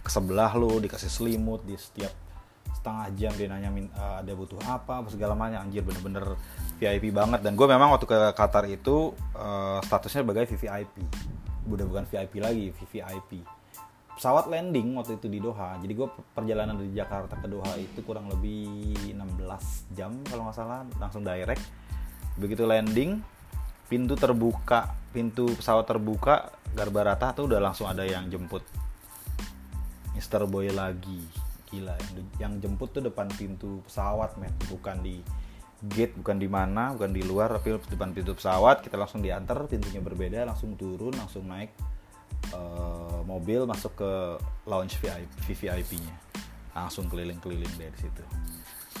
ke 0.00 0.10
sebelah 0.12 0.56
lo 0.56 0.80
dikasih 0.80 1.12
selimut 1.12 1.64
di 1.68 1.76
setiap 1.76 2.27
setengah 2.78 3.06
jam 3.18 3.32
dia 3.34 3.50
nanya 3.50 3.70
uh, 3.98 4.22
ada 4.22 4.32
butuh 4.38 4.58
apa 4.62 5.02
apa 5.02 5.08
segala 5.10 5.34
macam. 5.34 5.58
Anjir 5.66 5.82
bener-bener 5.82 6.38
VIP 6.78 7.10
banget. 7.10 7.42
Dan 7.42 7.58
gue 7.58 7.66
memang 7.66 7.90
waktu 7.90 8.06
ke 8.06 8.18
Qatar 8.38 8.64
itu 8.70 9.12
uh, 9.34 9.82
statusnya 9.82 10.22
sebagai 10.22 10.46
VVIP 10.46 10.94
udah 11.68 11.84
bukan 11.84 12.04
VIP 12.08 12.40
lagi 12.40 12.72
VVIP 12.72 13.44
pesawat 14.18 14.50
landing 14.50 14.98
waktu 14.98 15.14
itu 15.14 15.30
di 15.30 15.38
Doha. 15.38 15.78
Jadi 15.78 15.94
gue 15.94 16.08
perjalanan 16.34 16.74
dari 16.74 16.90
Jakarta 16.90 17.38
ke 17.38 17.46
Doha 17.46 17.78
itu 17.78 18.02
kurang 18.02 18.26
lebih 18.26 18.98
16 19.14 19.94
jam 19.94 20.10
kalau 20.26 20.50
nggak 20.50 20.58
salah 20.58 20.82
langsung 20.98 21.22
direct. 21.22 21.62
Begitu 22.34 22.66
landing 22.66 23.22
pintu 23.86 24.18
terbuka 24.18 24.90
pintu 25.14 25.54
pesawat 25.54 25.86
terbuka 25.86 26.50
Garbarata 26.74 27.32
tuh 27.32 27.46
udah 27.46 27.62
langsung 27.62 27.86
ada 27.86 28.02
yang 28.02 28.26
jemput. 28.26 28.66
Mister 30.18 30.42
Boy 30.50 30.74
lagi 30.74 31.47
gila. 31.68 31.94
Yang, 31.94 32.26
yang 32.40 32.52
jemput 32.58 32.90
tuh 32.90 33.04
depan 33.04 33.28
pintu 33.36 33.84
pesawat 33.84 34.36
men. 34.40 34.52
Bukan 34.68 35.04
di 35.04 35.20
gate 35.78 36.18
bukan 36.18 36.42
di 36.42 36.50
mana 36.50 36.90
bukan 36.90 37.14
di 37.14 37.22
luar 37.22 37.54
tapi 37.54 37.78
depan 37.78 38.10
pintu 38.10 38.34
pesawat. 38.34 38.82
Kita 38.82 38.98
langsung 38.98 39.22
diantar 39.22 39.68
pintunya 39.70 40.02
berbeda 40.02 40.42
langsung 40.48 40.74
turun 40.74 41.14
langsung 41.14 41.46
naik 41.46 41.70
uh, 42.54 43.20
mobil 43.22 43.64
masuk 43.68 43.92
ke 43.98 44.12
lounge 44.66 44.96
VIP 44.98 45.30
VVIP-nya 45.46 46.14
langsung 46.74 47.10
keliling-keliling 47.10 47.74
dari 47.74 47.98
situ. 47.98 48.22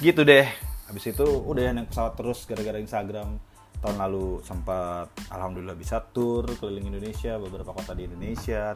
Gitu 0.02 0.22
deh. 0.26 0.46
Habis 0.88 1.12
itu 1.12 1.26
udah 1.26 1.74
naik 1.74 1.92
pesawat 1.92 2.16
terus 2.16 2.48
gara-gara 2.48 2.78
Instagram. 2.80 3.38
Tahun 3.78 3.94
lalu 3.94 4.42
sempat 4.42 5.14
alhamdulillah 5.30 5.78
bisa 5.78 6.02
tur 6.02 6.42
keliling 6.58 6.90
Indonesia 6.90 7.38
beberapa 7.38 7.70
kota 7.70 7.94
di 7.94 8.10
Indonesia. 8.10 8.74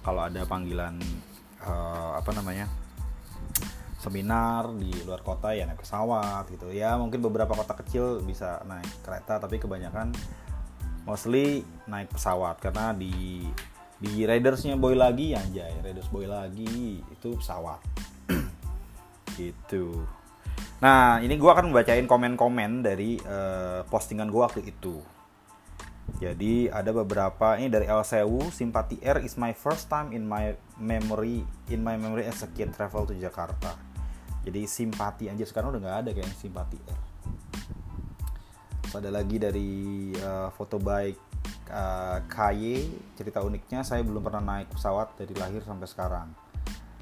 Kalau 0.00 0.24
ada 0.24 0.48
panggilan 0.48 0.96
uh, 1.60 2.16
apa 2.16 2.32
namanya 2.32 2.64
seminar 4.00 4.72
di 4.80 4.88
luar 5.04 5.20
kota 5.20 5.52
ya 5.52 5.68
naik 5.68 5.84
pesawat 5.84 6.48
gitu. 6.48 6.72
Ya 6.72 6.96
mungkin 6.96 7.20
beberapa 7.20 7.52
kota 7.52 7.76
kecil 7.76 8.24
bisa 8.24 8.64
naik 8.64 8.88
kereta 9.04 9.36
tapi 9.36 9.60
kebanyakan 9.60 10.16
mostly 11.04 11.60
naik 11.84 12.08
pesawat. 12.08 12.56
Karena 12.64 12.96
di 12.96 13.44
di 14.00 14.24
Raidersnya 14.24 14.80
boy 14.80 14.96
lagi 14.96 15.36
anjay 15.36 15.84
Raiders 15.84 16.08
boy 16.08 16.24
lagi 16.24 17.04
itu 17.04 17.28
pesawat. 17.36 17.84
Gitu. 19.36 20.00
Nah 20.80 21.20
ini 21.20 21.36
gue 21.36 21.50
akan 21.52 21.68
membacain 21.68 22.08
komen-komen 22.08 22.80
dari 22.80 23.20
uh, 23.20 23.84
postingan 23.84 24.32
gue 24.32 24.40
waktu 24.40 24.64
itu. 24.64 24.96
Jadi 26.16 26.72
ada 26.72 26.90
beberapa 26.90 27.54
ini 27.60 27.68
dari 27.68 27.86
El 27.86 28.02
Simpati 28.50 28.98
Air 29.04 29.22
is 29.22 29.36
my 29.36 29.52
first 29.52 29.92
time 29.92 30.10
in 30.16 30.24
my 30.24 30.56
memory 30.80 31.44
in 31.68 31.84
my 31.84 31.94
memory 32.00 32.26
as 32.26 32.40
a 32.42 32.48
kid 32.50 32.72
travel 32.74 33.06
to 33.06 33.14
Jakarta 33.14 33.89
jadi 34.40 34.64
simpati 34.64 35.28
aja 35.28 35.44
sekarang 35.44 35.76
udah 35.76 35.80
nggak 35.84 35.98
ada 36.06 36.10
kayak 36.16 36.32
simpati. 36.32 36.80
Ada 38.90 39.12
lagi 39.12 39.36
dari 39.38 40.10
uh, 40.18 40.50
foto 40.50 40.82
baik 40.82 41.16
uh, 41.70 42.18
KY 42.26 42.90
cerita 43.14 43.38
uniknya 43.44 43.86
saya 43.86 44.02
belum 44.02 44.18
pernah 44.24 44.42
naik 44.42 44.74
pesawat 44.74 45.14
dari 45.20 45.36
lahir 45.36 45.62
sampai 45.62 45.86
sekarang. 45.86 46.28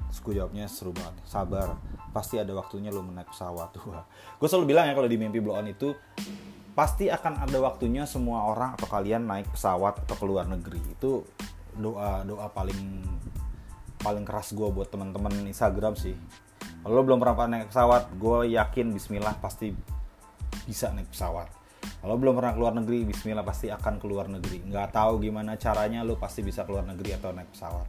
Terus 0.09 0.19
gue 0.21 0.33
jawabnya 0.41 0.65
seru 0.69 0.91
banget 0.93 1.15
sabar 1.25 1.77
pasti 2.09 2.41
ada 2.41 2.51
waktunya 2.53 2.91
lo 2.91 3.01
menaik 3.01 3.31
pesawat. 3.31 3.71
Tuh 3.75 3.95
gue 4.37 4.47
selalu 4.47 4.75
bilang 4.75 4.85
ya 4.85 4.93
kalau 4.93 5.09
di 5.09 5.17
mimpi 5.17 5.39
blow 5.39 5.57
on 5.57 5.71
itu 5.71 5.95
pasti 6.75 7.09
akan 7.09 7.43
ada 7.43 7.57
waktunya 7.59 8.05
semua 8.05 8.45
orang 8.51 8.77
atau 8.77 8.87
kalian 8.87 9.25
naik 9.25 9.49
pesawat 9.55 10.05
atau 10.05 10.15
ke 10.19 10.25
luar 10.27 10.45
negeri. 10.45 10.83
Itu 10.93 11.25
doa 11.73 12.21
doa 12.27 12.51
paling 12.51 13.01
paling 13.99 14.27
keras 14.27 14.53
gue 14.53 14.67
buat 14.69 14.91
teman-teman 14.91 15.47
Instagram 15.47 15.95
sih 15.95 16.15
kalau 16.79 16.93
lo 16.95 17.01
belum 17.03 17.19
pernah 17.19 17.59
naik 17.59 17.69
pesawat 17.69 18.03
gue 18.15 18.55
yakin 18.55 18.95
Bismillah 18.95 19.35
pasti 19.43 19.75
bisa 20.63 20.89
naik 20.95 21.11
pesawat. 21.11 21.51
Kalau 21.99 22.15
belum 22.15 22.39
pernah 22.39 22.55
keluar 22.55 22.71
negeri 22.71 23.03
Bismillah 23.03 23.43
pasti 23.43 23.67
akan 23.67 23.99
keluar 23.99 24.31
negeri. 24.31 24.63
Nggak 24.63 24.95
tahu 24.95 25.19
gimana 25.19 25.59
caranya 25.59 26.07
lo 26.07 26.15
pasti 26.15 26.39
bisa 26.39 26.63
keluar 26.63 26.87
negeri 26.87 27.19
atau 27.19 27.35
naik 27.35 27.51
pesawat. 27.51 27.87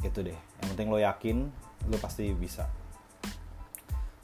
Itu 0.00 0.24
deh. 0.24 0.38
Yang 0.64 0.68
penting 0.72 0.88
lo 0.88 0.98
yakin 0.98 1.36
lo 1.92 1.96
pasti 2.00 2.32
bisa. 2.32 2.64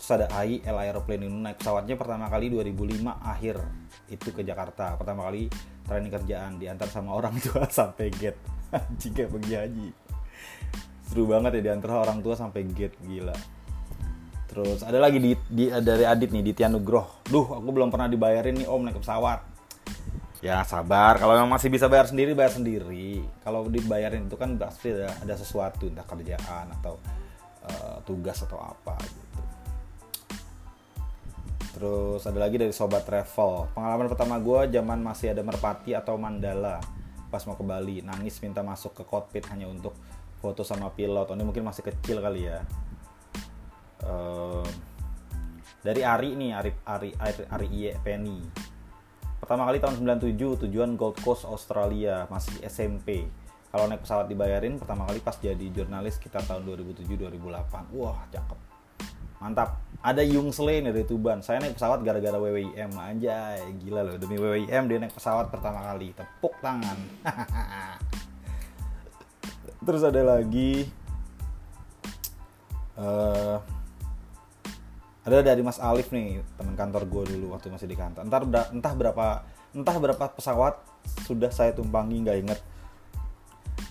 Terus 0.01 0.11
ada 0.17 0.27
AI 0.33 0.65
El 0.65 0.77
Aeroplane. 0.81 1.29
Ini 1.29 1.39
naik 1.53 1.61
pesawatnya 1.61 1.95
pertama 2.01 2.33
kali 2.33 2.49
2005 2.49 3.05
akhir. 3.21 3.57
Itu 4.09 4.33
ke 4.33 4.43
Jakarta. 4.43 4.97
Pertama 4.97 5.29
kali 5.29 5.53
training 5.85 6.11
kerjaan 6.11 6.57
diantar 6.57 6.89
sama 6.89 7.13
orang 7.13 7.37
tua 7.45 7.69
sampai 7.69 8.09
gate. 8.09 8.41
Jika 8.97 9.29
pergi 9.29 9.53
haji 9.53 10.02
seru 11.13 11.29
banget 11.29 11.61
ya 11.61 11.71
diantar 11.71 12.09
orang 12.09 12.25
tua 12.25 12.33
sampai 12.33 12.65
gate 12.65 12.97
gila 13.05 13.37
Terus 14.53 14.85
ada 14.85 15.01
lagi 15.01 15.17
di, 15.17 15.33
di 15.49 15.73
dari 15.73 16.05
Adit 16.05 16.29
nih 16.29 16.45
di 16.45 16.53
Tianugroh. 16.53 17.25
Duh, 17.25 17.57
aku 17.57 17.73
belum 17.73 17.89
pernah 17.89 18.05
dibayarin 18.05 18.61
nih 18.61 18.69
Om 18.69 18.85
naik 18.85 19.01
pesawat. 19.01 19.41
Ya 20.45 20.61
sabar, 20.69 21.17
kalau 21.17 21.41
yang 21.41 21.49
masih 21.49 21.73
bisa 21.73 21.89
bayar 21.89 22.05
sendiri 22.05 22.37
bayar 22.37 22.53
sendiri. 22.53 23.25
Kalau 23.41 23.65
dibayarin 23.65 24.29
itu 24.29 24.37
kan 24.37 24.53
pasti 24.61 24.93
ada, 24.93 25.09
ada 25.25 25.35
sesuatu 25.41 25.89
entah 25.89 26.05
kerjaan 26.05 26.69
atau 26.69 27.01
uh, 27.65 27.97
tugas 28.05 28.45
atau 28.45 28.61
apa 28.61 29.01
gitu. 29.01 29.41
Terus 31.73 32.21
ada 32.29 32.37
lagi 32.37 32.61
dari 32.61 32.77
sobat 32.77 33.09
travel. 33.09 33.73
Pengalaman 33.73 34.13
pertama 34.13 34.37
gue 34.37 34.69
zaman 34.69 35.01
masih 35.01 35.33
ada 35.33 35.41
merpati 35.41 35.97
atau 35.97 36.21
mandala 36.21 36.77
pas 37.33 37.41
mau 37.49 37.57
ke 37.57 37.65
Bali 37.65 38.05
nangis 38.05 38.37
minta 38.45 38.61
masuk 38.61 38.93
ke 38.93 39.09
cockpit 39.09 39.49
hanya 39.49 39.65
untuk 39.65 39.97
foto 40.43 40.67
sama 40.67 40.91
pilot. 40.91 41.31
Ini 41.31 41.47
mungkin 41.47 41.63
masih 41.63 41.87
kecil 41.87 42.19
kali 42.19 42.51
ya. 42.51 42.59
Uh, 44.03 44.67
dari 45.87 46.03
Ari 46.03 46.35
nih 46.35 46.51
Ari 46.59 46.71
Ari 46.83 47.11
Ari, 47.15 47.43
Ari 47.47 47.67
Iye 47.71 47.95
Penny. 48.03 48.43
Pertama 49.39 49.63
kali 49.71 49.79
tahun 49.79 50.03
97 50.03 50.67
tujuan 50.67 50.99
Gold 50.99 51.23
Coast 51.23 51.47
Australia. 51.47 52.27
Masih 52.27 52.59
SMP 52.67 53.31
kalau 53.73 53.89
naik 53.89 54.05
pesawat 54.05 54.29
dibayarin 54.29 54.77
pertama 54.77 55.09
kali 55.09 55.25
pas 55.25 55.33
jadi 55.41 55.73
jurnalis 55.73 56.21
sekitar 56.21 56.45
tahun 56.45 56.69
2007-2008 56.69 57.97
wah 57.97 58.21
cakep. 58.29 58.59
Mantap. 59.41 59.81
Ada 60.03 60.23
Yung 60.29 60.53
Sle 60.53 60.85
dari 60.85 61.03
Tuban. 61.09 61.41
Saya 61.41 61.63
naik 61.63 61.81
pesawat 61.81 62.05
gara-gara 62.05 62.37
WWIM 62.37 62.93
anjay 62.95 63.65
gila 63.81 64.05
loh. 64.05 64.21
Demi 64.21 64.37
WWIM 64.37 64.85
dia 64.93 64.99
naik 65.01 65.17
pesawat 65.17 65.49
pertama 65.49 65.81
kali. 65.89 66.13
Tepuk 66.13 66.53
tangan 66.61 66.99
terus 69.83 70.03
ada 70.07 70.23
lagi 70.23 70.87
uh, 72.97 73.59
ada 75.23 75.39
dari 75.43 75.63
Mas 75.63 75.79
Alif 75.79 76.11
nih 76.11 76.43
teman 76.59 76.75
kantor 76.75 77.07
gue 77.07 77.23
dulu 77.35 77.55
waktu 77.55 77.71
masih 77.71 77.87
di 77.87 77.95
kantor. 77.95 78.27
Entar 78.27 78.43
entah 78.75 78.95
berapa 78.95 79.27
entah 79.73 79.97
berapa 79.97 80.25
pesawat 80.35 80.83
sudah 81.27 81.51
saya 81.55 81.71
tumpangi 81.71 82.27
nggak 82.27 82.39
inget. 82.43 82.61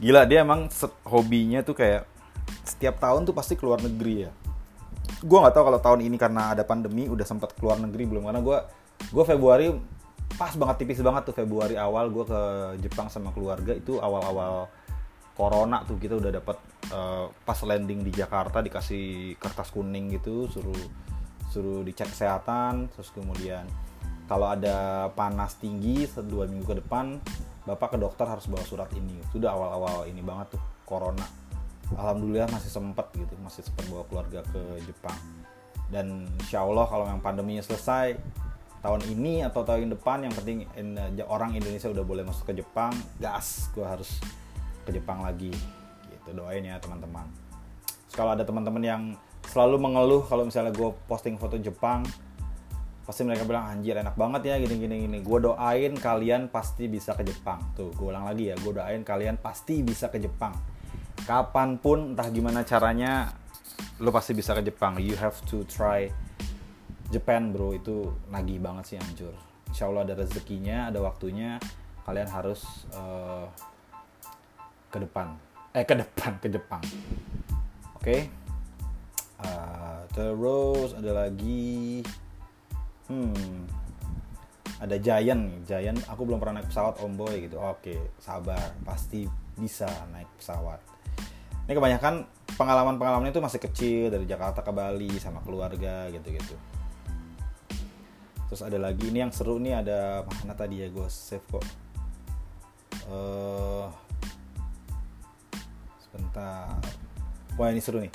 Gila 0.03 0.27
dia 0.27 0.43
emang 0.43 0.67
hobinya 1.07 1.63
tuh 1.63 1.77
kayak 1.77 2.03
setiap 2.67 2.99
tahun 2.99 3.23
tuh 3.23 3.31
pasti 3.31 3.55
keluar 3.55 3.79
negeri 3.79 4.27
ya. 4.27 4.31
Gue 5.23 5.37
nggak 5.39 5.55
tahu 5.55 5.63
kalau 5.71 5.79
tahun 5.79 5.99
ini 6.03 6.19
karena 6.19 6.51
ada 6.51 6.67
pandemi 6.67 7.07
udah 7.07 7.23
sempat 7.23 7.55
keluar 7.55 7.79
negeri 7.79 8.03
belum? 8.11 8.27
Karena 8.27 8.43
gue 8.43 8.57
gue 9.15 9.23
Februari 9.23 9.71
pas 10.35 10.51
banget 10.55 10.83
tipis 10.83 10.99
banget 10.99 11.31
tuh 11.31 11.35
Februari 11.35 11.79
awal 11.79 12.11
gue 12.11 12.23
ke 12.27 12.41
Jepang 12.83 13.07
sama 13.07 13.31
keluarga 13.31 13.71
itu 13.75 13.99
awal-awal 13.99 14.67
corona 15.41 15.81
tuh 15.81 15.97
kita 15.97 16.21
udah 16.21 16.31
dapat 16.37 16.57
uh, 16.93 17.25
eh, 17.25 17.25
pas 17.41 17.57
landing 17.65 18.05
di 18.05 18.13
Jakarta 18.13 18.61
dikasih 18.61 19.33
kertas 19.41 19.73
kuning 19.73 20.13
gitu 20.13 20.45
suruh 20.45 20.85
suruh 21.49 21.81
dicek 21.81 22.13
kesehatan 22.13 22.93
terus 22.93 23.09
kemudian 23.09 23.65
kalau 24.29 24.53
ada 24.53 25.09
panas 25.17 25.57
tinggi 25.57 26.05
dua 26.29 26.45
minggu 26.45 26.63
ke 26.63 26.77
depan 26.85 27.17
bapak 27.65 27.93
ke 27.93 27.97
dokter 28.01 28.25
harus 28.25 28.49
bawa 28.49 28.63
surat 28.65 28.89
ini. 28.97 29.21
Sudah 29.29 29.53
awal-awal 29.53 30.09
ini 30.09 30.21
banget 30.23 30.57
tuh 30.57 30.63
corona. 30.87 31.25
Alhamdulillah 31.91 32.47
masih 32.47 32.71
sempet 32.71 33.11
gitu 33.13 33.35
masih 33.43 33.67
sempat 33.67 33.83
bawa 33.91 34.07
keluarga 34.07 34.41
ke 34.49 34.61
Jepang. 34.87 35.17
Dan 35.91 36.31
insya 36.39 36.63
Allah 36.63 36.87
kalau 36.87 37.05
yang 37.05 37.19
pandeminya 37.19 37.59
selesai 37.59 38.15
tahun 38.81 39.03
ini 39.11 39.45
atau 39.45 39.61
tahun 39.61 39.93
depan 39.93 40.25
yang 40.25 40.33
penting 40.33 40.65
orang 41.27 41.53
Indonesia 41.53 41.91
udah 41.91 42.01
boleh 42.01 42.23
masuk 42.25 42.49
ke 42.49 42.63
Jepang 42.63 42.89
gas 43.21 43.69
gue 43.77 43.85
harus 43.85 44.17
ke 44.83 44.91
Jepang 44.95 45.21
lagi 45.21 45.51
gitu. 46.09 46.29
Doain 46.35 46.63
ya 46.63 46.77
teman-teman. 46.77 47.25
Kalau 48.11 48.35
ada 48.35 48.43
teman-teman 48.43 48.83
yang 48.83 49.03
selalu 49.47 49.81
mengeluh 49.81 50.21
kalau 50.27 50.45
misalnya 50.45 50.71
gue 50.71 50.89
posting 51.09 51.35
foto 51.35 51.57
Jepang 51.57 52.05
pasti 53.01 53.25
mereka 53.25 53.43
bilang 53.43 53.65
anjir 53.67 53.97
enak 53.97 54.13
banget 54.13 54.53
ya 54.53 54.55
gini 54.61 54.75
gini 54.77 54.95
gini. 55.07 55.17
Gue 55.19 55.41
doain 55.41 55.91
kalian 55.97 56.47
pasti 56.47 56.87
bisa 56.87 57.17
ke 57.17 57.25
Jepang. 57.25 57.59
Tuh 57.73 57.91
gue 57.91 58.07
ulang 58.07 58.23
lagi 58.29 58.53
ya 58.53 58.55
gue 58.55 58.71
doain 58.71 59.01
kalian 59.01 59.41
pasti 59.41 59.81
bisa 59.81 60.07
ke 60.07 60.21
Jepang. 60.21 60.53
Kapan 61.25 61.75
pun 61.81 62.15
entah 62.15 62.29
gimana 62.29 62.63
caranya 62.63 63.33
lo 63.99 64.13
pasti 64.13 64.37
bisa 64.37 64.53
ke 64.55 64.61
Jepang. 64.63 65.01
You 65.01 65.17
have 65.17 65.35
to 65.49 65.65
try 65.65 66.07
Japan 67.09 67.51
bro. 67.51 67.73
Itu 67.75 68.15
nagih 68.29 68.61
banget 68.61 68.95
sih 68.95 68.97
anjur. 69.01 69.33
Insya 69.67 69.89
Allah 69.89 70.07
ada 70.07 70.15
rezekinya 70.15 70.93
ada 70.93 71.01
waktunya. 71.03 71.57
Kalian 72.07 72.29
harus 72.29 72.85
uh, 72.95 73.45
ke 74.91 74.99
depan. 74.99 75.33
Eh 75.71 75.87
ke 75.87 75.95
depan 75.95 76.35
ke 76.43 76.51
Jepang. 76.51 76.83
Oke. 77.95 78.03
Okay? 78.03 78.21
uh, 79.41 80.03
terus 80.13 80.93
ada 80.93 81.25
lagi 81.25 82.03
hmm 83.09 83.65
ada 84.81 84.97
Giant 84.97 85.61
Giant 85.65 85.99
aku 86.09 86.25
belum 86.25 86.41
pernah 86.41 86.61
naik 86.61 86.73
pesawat 86.73 86.99
om 87.05 87.13
boy 87.15 87.47
gitu. 87.47 87.57
Oke 87.61 88.13
sabar. 88.19 88.75
Pasti 88.83 89.25
bisa 89.55 89.87
naik 90.09 90.27
pesawat. 90.41 90.81
Ini 91.69 91.77
kebanyakan 91.77 92.25
pengalaman-pengalaman 92.57 93.29
itu 93.29 93.39
masih 93.39 93.61
kecil 93.61 94.09
dari 94.09 94.25
Jakarta 94.25 94.65
ke 94.65 94.73
Bali 94.73 95.13
sama 95.21 95.39
keluarga 95.45 96.09
gitu-gitu. 96.09 96.57
Terus 98.51 98.61
ada 98.67 98.75
lagi 98.81 99.07
ini 99.07 99.23
yang 99.23 99.31
seru 99.31 99.61
nih 99.61 99.79
ada 99.79 100.27
mana 100.27 100.51
tadi 100.57 100.83
ya 100.83 100.91
gue 100.91 101.07
save 101.07 101.45
kok. 101.47 101.63
Uh, 103.07 103.87
sebentar 106.11 106.75
wah 107.55 107.71
ini 107.71 107.79
seru 107.79 108.03
nih. 108.03 108.11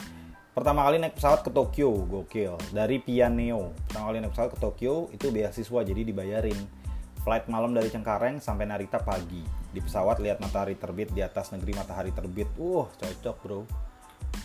Pertama 0.52 0.84
kali 0.84 1.00
naik 1.00 1.16
pesawat 1.16 1.44
ke 1.44 1.52
Tokyo 1.52 1.92
gokil. 2.08 2.56
Dari 2.72 2.96
Pianeo. 3.00 3.72
Pertama 3.88 4.12
kali 4.12 4.24
naik 4.24 4.32
pesawat 4.32 4.50
ke 4.56 4.58
Tokyo 4.60 5.08
itu 5.12 5.28
beasiswa 5.32 5.80
jadi 5.84 6.00
dibayarin. 6.00 6.56
Flight 7.24 7.48
malam 7.52 7.76
dari 7.76 7.92
Cengkareng 7.92 8.40
sampai 8.40 8.64
Narita 8.64 9.00
pagi. 9.00 9.44
Di 9.72 9.80
pesawat 9.84 10.16
lihat 10.20 10.40
matahari 10.40 10.76
terbit 10.76 11.12
di 11.12 11.20
atas 11.20 11.52
negeri 11.52 11.76
matahari 11.76 12.12
terbit. 12.12 12.48
Uh 12.56 12.88
cocok 12.88 13.36
bro. 13.44 13.60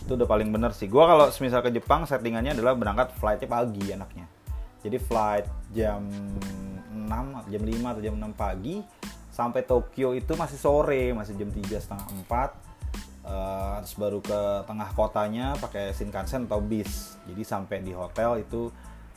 Itu 0.04 0.16
udah 0.20 0.28
paling 0.28 0.52
bener 0.52 0.76
sih. 0.76 0.84
Gue 0.84 1.00
kalau 1.00 1.32
misal 1.40 1.64
ke 1.64 1.72
Jepang 1.72 2.04
settingannya 2.04 2.60
adalah 2.60 2.76
berangkat 2.76 3.16
flightnya 3.16 3.48
pagi 3.48 3.86
anaknya 3.92 4.28
jadi 4.82 4.98
flight 4.98 5.46
jam 5.70 6.02
6 6.90 7.06
6 7.06 7.52
jam 7.54 7.62
5 7.62 7.90
atau 7.94 8.02
jam 8.02 8.14
6 8.18 8.34
pagi 8.34 8.76
sampai 9.32 9.62
Tokyo 9.64 10.12
itu 10.12 10.34
masih 10.34 10.58
sore 10.58 11.14
masih 11.14 11.38
jam 11.38 11.48
3 11.48 11.78
setengah 11.78 12.06
4 12.28 12.71
Uh, 13.22 13.78
terus 13.86 13.94
baru 13.94 14.18
ke 14.18 14.66
tengah 14.66 14.90
kotanya 14.98 15.54
pakai 15.62 15.94
Shinkansen 15.94 16.50
atau 16.50 16.58
bis. 16.58 17.14
Jadi 17.30 17.42
sampai 17.46 17.78
di 17.78 17.94
hotel 17.94 18.42
itu 18.42 18.66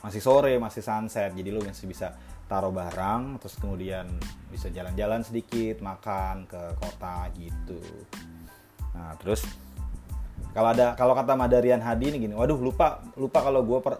masih 0.02 0.22
sore 0.22 0.54
masih 0.62 0.82
sunset. 0.82 1.34
Jadi 1.34 1.48
lu 1.50 1.58
masih 1.62 1.90
bisa 1.90 2.14
taruh 2.46 2.70
barang 2.70 3.42
terus 3.42 3.58
kemudian 3.58 4.06
bisa 4.54 4.70
jalan-jalan 4.70 5.26
sedikit 5.26 5.82
makan 5.82 6.46
ke 6.46 6.62
kota 6.78 7.26
gitu. 7.34 7.82
Nah 8.94 9.18
terus 9.18 9.42
kalau 10.54 10.70
ada 10.70 10.94
kalau 10.94 11.12
kata 11.18 11.34
Madarian 11.34 11.82
Hadi 11.82 12.14
ini 12.14 12.30
gini 12.30 12.34
waduh 12.38 12.56
lupa 12.56 13.02
lupa 13.18 13.42
kalau 13.42 13.66
gue 13.66 13.78
per 13.82 13.98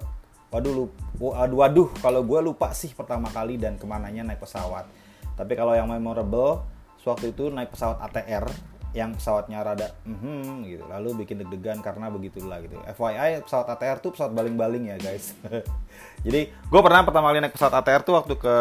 waduh 0.55 0.87
lupa, 0.87 0.97
waduh 1.19 1.59
waduh 1.59 1.89
kalau 1.99 2.23
gue 2.23 2.41
lupa 2.47 2.71
sih 2.71 2.95
pertama 2.95 3.27
kali 3.35 3.59
dan 3.59 3.75
ke 3.75 3.85
mananya 3.85 4.23
naik 4.23 4.39
pesawat. 4.39 4.87
Tapi 5.35 5.53
kalau 5.59 5.75
yang 5.75 5.91
memorable 5.91 6.63
waktu 7.07 7.31
itu 7.31 7.51
naik 7.55 7.71
pesawat 7.71 8.03
ATR 8.03 8.51
yang 8.97 9.13
pesawatnya 9.13 9.61
rada 9.61 9.93
mm 10.09 10.65
gitu. 10.65 10.85
Lalu 10.89 11.09
bikin 11.23 11.45
deg-degan 11.45 11.85
karena 11.85 12.09
begitulah 12.09 12.65
gitu. 12.65 12.81
FYI 12.97 13.45
pesawat 13.45 13.77
ATR 13.77 14.01
tuh 14.01 14.17
pesawat 14.17 14.33
baling-baling 14.33 14.89
ya 14.89 14.97
guys. 14.97 15.37
Jadi 16.25 16.49
gue 16.49 16.81
pernah 16.81 17.05
pertama 17.05 17.29
kali 17.29 17.45
naik 17.45 17.53
pesawat 17.53 17.85
ATR 17.85 18.01
tuh 18.01 18.17
waktu 18.17 18.35
ke 18.41 18.57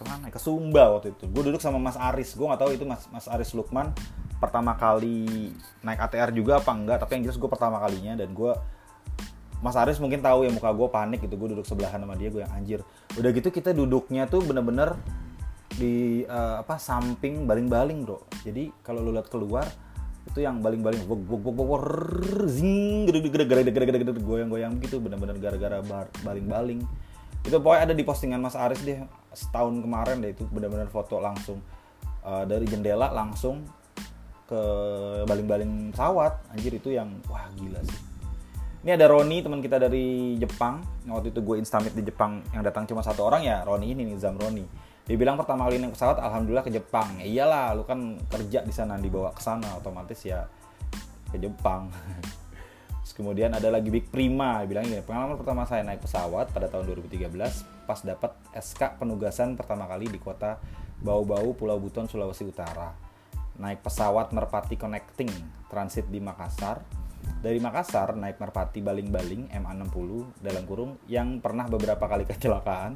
ke 0.00 0.02
mana 0.08 0.32
ke 0.32 0.40
Sumba 0.40 0.96
waktu 0.96 1.12
itu. 1.12 1.28
Gue 1.28 1.52
duduk 1.52 1.60
sama 1.60 1.76
Mas 1.76 2.00
Aris. 2.00 2.32
Gue 2.32 2.48
nggak 2.48 2.60
tahu 2.64 2.70
itu 2.72 2.88
Mas 2.88 3.04
Mas 3.12 3.28
Aris 3.28 3.52
Lukman 3.52 3.92
pertama 4.40 4.72
kali 4.72 5.52
naik 5.84 6.00
ATR 6.00 6.32
juga 6.32 6.64
apa 6.64 6.72
enggak 6.72 7.04
tapi 7.04 7.20
yang 7.20 7.28
jelas 7.28 7.36
gue 7.36 7.50
pertama 7.52 7.76
kalinya 7.76 8.16
dan 8.16 8.32
gue 8.32 8.56
Mas 9.60 9.76
Aris 9.76 10.00
mungkin 10.00 10.24
tahu 10.24 10.48
ya 10.48 10.50
muka 10.56 10.72
gue 10.72 10.88
panik 10.88 11.20
gitu. 11.20 11.36
Gue 11.36 11.52
duduk 11.52 11.68
sebelahan 11.68 12.00
sama 12.00 12.16
dia 12.16 12.32
gue 12.32 12.40
yang 12.40 12.54
anjir. 12.56 12.80
Udah 13.20 13.28
gitu 13.28 13.52
kita 13.52 13.76
duduknya 13.76 14.24
tuh 14.24 14.40
bener-bener 14.40 14.96
di 15.80 16.28
uh, 16.28 16.60
apa 16.60 16.76
samping 16.76 17.48
baling-baling 17.48 18.04
bro. 18.04 18.20
Jadi 18.44 18.68
kalau 18.84 19.00
lu 19.00 19.16
lihat 19.16 19.32
keluar 19.32 19.64
itu 20.28 20.44
yang 20.44 20.60
baling-baling 20.60 21.00
bok 21.08 21.20
bok 21.24 21.40
bok 21.40 21.54
bok 21.56 21.82
zing 22.44 23.08
gede 23.08 23.32
gede 23.32 23.44
gede 23.48 23.62
gede 23.72 23.84
gede 23.88 23.98
gede 24.04 24.20
goyang-goyang 24.20 24.76
gitu 24.84 25.00
benar-benar 25.00 25.40
gara-gara 25.40 25.80
baling-baling. 26.20 26.84
Itu 27.40 27.56
pokoknya 27.64 27.88
ada 27.88 27.94
di 27.96 28.04
postingan 28.04 28.44
Mas 28.44 28.52
Aris 28.52 28.84
deh 28.84 29.00
setahun 29.32 29.80
kemarin 29.80 30.20
deh 30.20 30.36
itu 30.36 30.44
benar-benar 30.52 30.92
foto 30.92 31.16
langsung. 31.16 31.64
Uh, 32.20 32.44
dari 32.44 32.68
jendela 32.68 33.08
langsung 33.16 33.64
ke 34.44 34.60
baling-baling 35.24 35.88
pesawat 35.88 36.36
anjir 36.52 36.76
itu 36.76 36.92
yang 36.92 37.08
wah 37.32 37.48
gila 37.56 37.80
sih. 37.80 38.00
Ini 38.84 38.96
ada 38.96 39.08
Roni 39.08 39.40
teman 39.40 39.64
kita 39.64 39.80
dari 39.80 40.36
Jepang. 40.36 40.84
Waktu 41.08 41.32
itu 41.32 41.40
gue 41.40 41.56
instamit 41.56 41.96
di 41.96 42.04
Jepang 42.04 42.44
yang 42.52 42.60
datang 42.60 42.84
cuma 42.84 43.00
satu 43.00 43.24
orang 43.24 43.40
ya 43.40 43.64
Roni 43.64 43.96
ini 43.96 44.04
nih 44.04 44.20
Zam 44.20 44.36
Roni 44.36 44.89
dibilang 45.10 45.34
pertama 45.34 45.66
kali 45.66 45.82
naik 45.82 45.98
pesawat 45.98 46.22
alhamdulillah 46.22 46.62
ke 46.62 46.70
Jepang. 46.70 47.18
Ya 47.18 47.26
iyalah 47.26 47.74
lu 47.74 47.82
kan 47.82 48.14
kerja 48.30 48.62
di 48.62 48.70
sana 48.70 48.94
dibawa 48.94 49.34
ke 49.34 49.42
sana 49.42 49.74
otomatis 49.74 50.22
ya 50.22 50.46
ke 51.34 51.36
Jepang. 51.42 51.90
Terus 53.02 53.14
kemudian 53.18 53.50
ada 53.50 53.66
lagi 53.74 53.90
Big 53.90 54.06
Prima 54.06 54.62
bilang 54.62 54.86
gini 54.86 55.02
pengalaman 55.02 55.34
pertama 55.34 55.66
saya 55.66 55.82
naik 55.82 56.06
pesawat 56.06 56.54
pada 56.54 56.70
tahun 56.70 56.94
2013 56.94 57.26
pas 57.90 57.98
dapat 58.06 58.38
SK 58.54 59.02
penugasan 59.02 59.58
pertama 59.58 59.90
kali 59.90 60.06
di 60.06 60.22
kota 60.22 60.62
Bau-Bau 61.02 61.58
Pulau 61.58 61.82
Buton 61.82 62.06
Sulawesi 62.06 62.46
Utara. 62.46 62.94
Naik 63.58 63.82
pesawat 63.82 64.30
Merpati 64.30 64.78
Connecting 64.78 65.32
transit 65.66 66.06
di 66.06 66.22
Makassar. 66.22 66.86
Dari 67.42 67.58
Makassar 67.58 68.14
naik 68.14 68.38
Merpati 68.38 68.78
Baling-Baling 68.78 69.50
MA60 69.58 70.38
dalam 70.38 70.62
kurung 70.70 71.02
yang 71.10 71.42
pernah 71.42 71.66
beberapa 71.66 72.06
kali 72.06 72.28
kecelakaan 72.30 72.94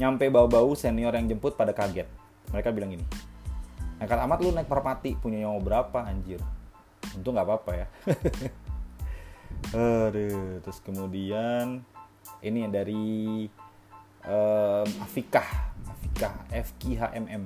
Nyampe 0.00 0.32
bau-bau 0.32 0.72
senior 0.72 1.12
yang 1.12 1.28
jemput 1.28 1.60
pada 1.60 1.76
kaget. 1.76 2.08
Mereka 2.56 2.72
bilang 2.72 2.96
gini, 2.96 3.04
nekat 4.00 4.16
amat 4.24 4.40
lu 4.40 4.48
naik 4.48 4.64
perpati 4.64 5.12
punya 5.20 5.44
nyawa 5.44 5.60
berapa 5.60 6.08
anjir. 6.08 6.40
Untung 7.12 7.36
nggak 7.36 7.44
apa-apa 7.44 7.72
ya. 7.76 7.86
Aduh, 10.08 10.64
terus 10.64 10.80
kemudian 10.80 11.84
ini 12.40 12.64
dari 12.72 13.44
um, 14.24 14.88
Afikah, 15.04 15.76
Afikah 15.84 16.48
FKHMM. 16.48 17.44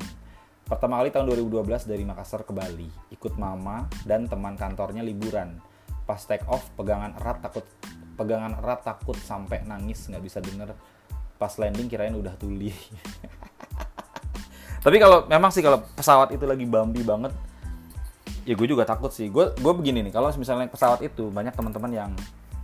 Pertama 0.64 1.02
kali 1.02 1.10
tahun 1.10 1.26
2012 1.34 1.90
dari 1.90 2.06
Makassar 2.06 2.46
ke 2.46 2.54
Bali, 2.54 2.88
ikut 3.12 3.34
mama 3.34 3.90
dan 4.06 4.30
teman 4.30 4.54
kantornya 4.54 5.02
liburan. 5.02 5.58
Pas 6.06 6.22
take 6.22 6.46
off 6.46 6.70
pegangan 6.78 7.18
erat 7.18 7.42
takut 7.42 7.66
pegangan 8.14 8.54
erat 8.62 8.86
takut 8.86 9.18
sampai 9.18 9.66
nangis 9.66 10.06
nggak 10.06 10.22
bisa 10.22 10.38
denger 10.38 10.70
pas 11.44 11.52
landing 11.60 11.92
kirain 11.92 12.16
udah 12.16 12.32
tuli. 12.40 12.72
Tapi 14.84 14.96
kalau 14.96 15.28
memang 15.28 15.52
sih 15.52 15.60
kalau 15.60 15.84
pesawat 15.92 16.32
itu 16.32 16.48
lagi 16.48 16.64
bumpy 16.64 17.04
banget 17.04 17.32
ya 18.48 18.56
gue 18.56 18.64
juga 18.64 18.88
takut 18.88 19.12
sih. 19.12 19.28
Gue 19.28 19.52
gue 19.52 19.72
begini 19.76 20.00
nih 20.08 20.12
kalau 20.12 20.32
misalnya 20.40 20.72
pesawat 20.72 21.04
itu 21.04 21.28
banyak 21.28 21.52
teman-teman 21.52 21.92
yang 21.92 22.12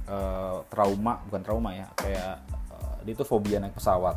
uh, 0.08 0.64
trauma 0.72 1.20
bukan 1.28 1.42
trauma 1.44 1.76
ya 1.76 1.86
kayak 2.00 2.40
uh, 2.72 2.96
dia 3.04 3.12
itu 3.12 3.24
fobia 3.28 3.60
naik 3.60 3.76
pesawat. 3.76 4.16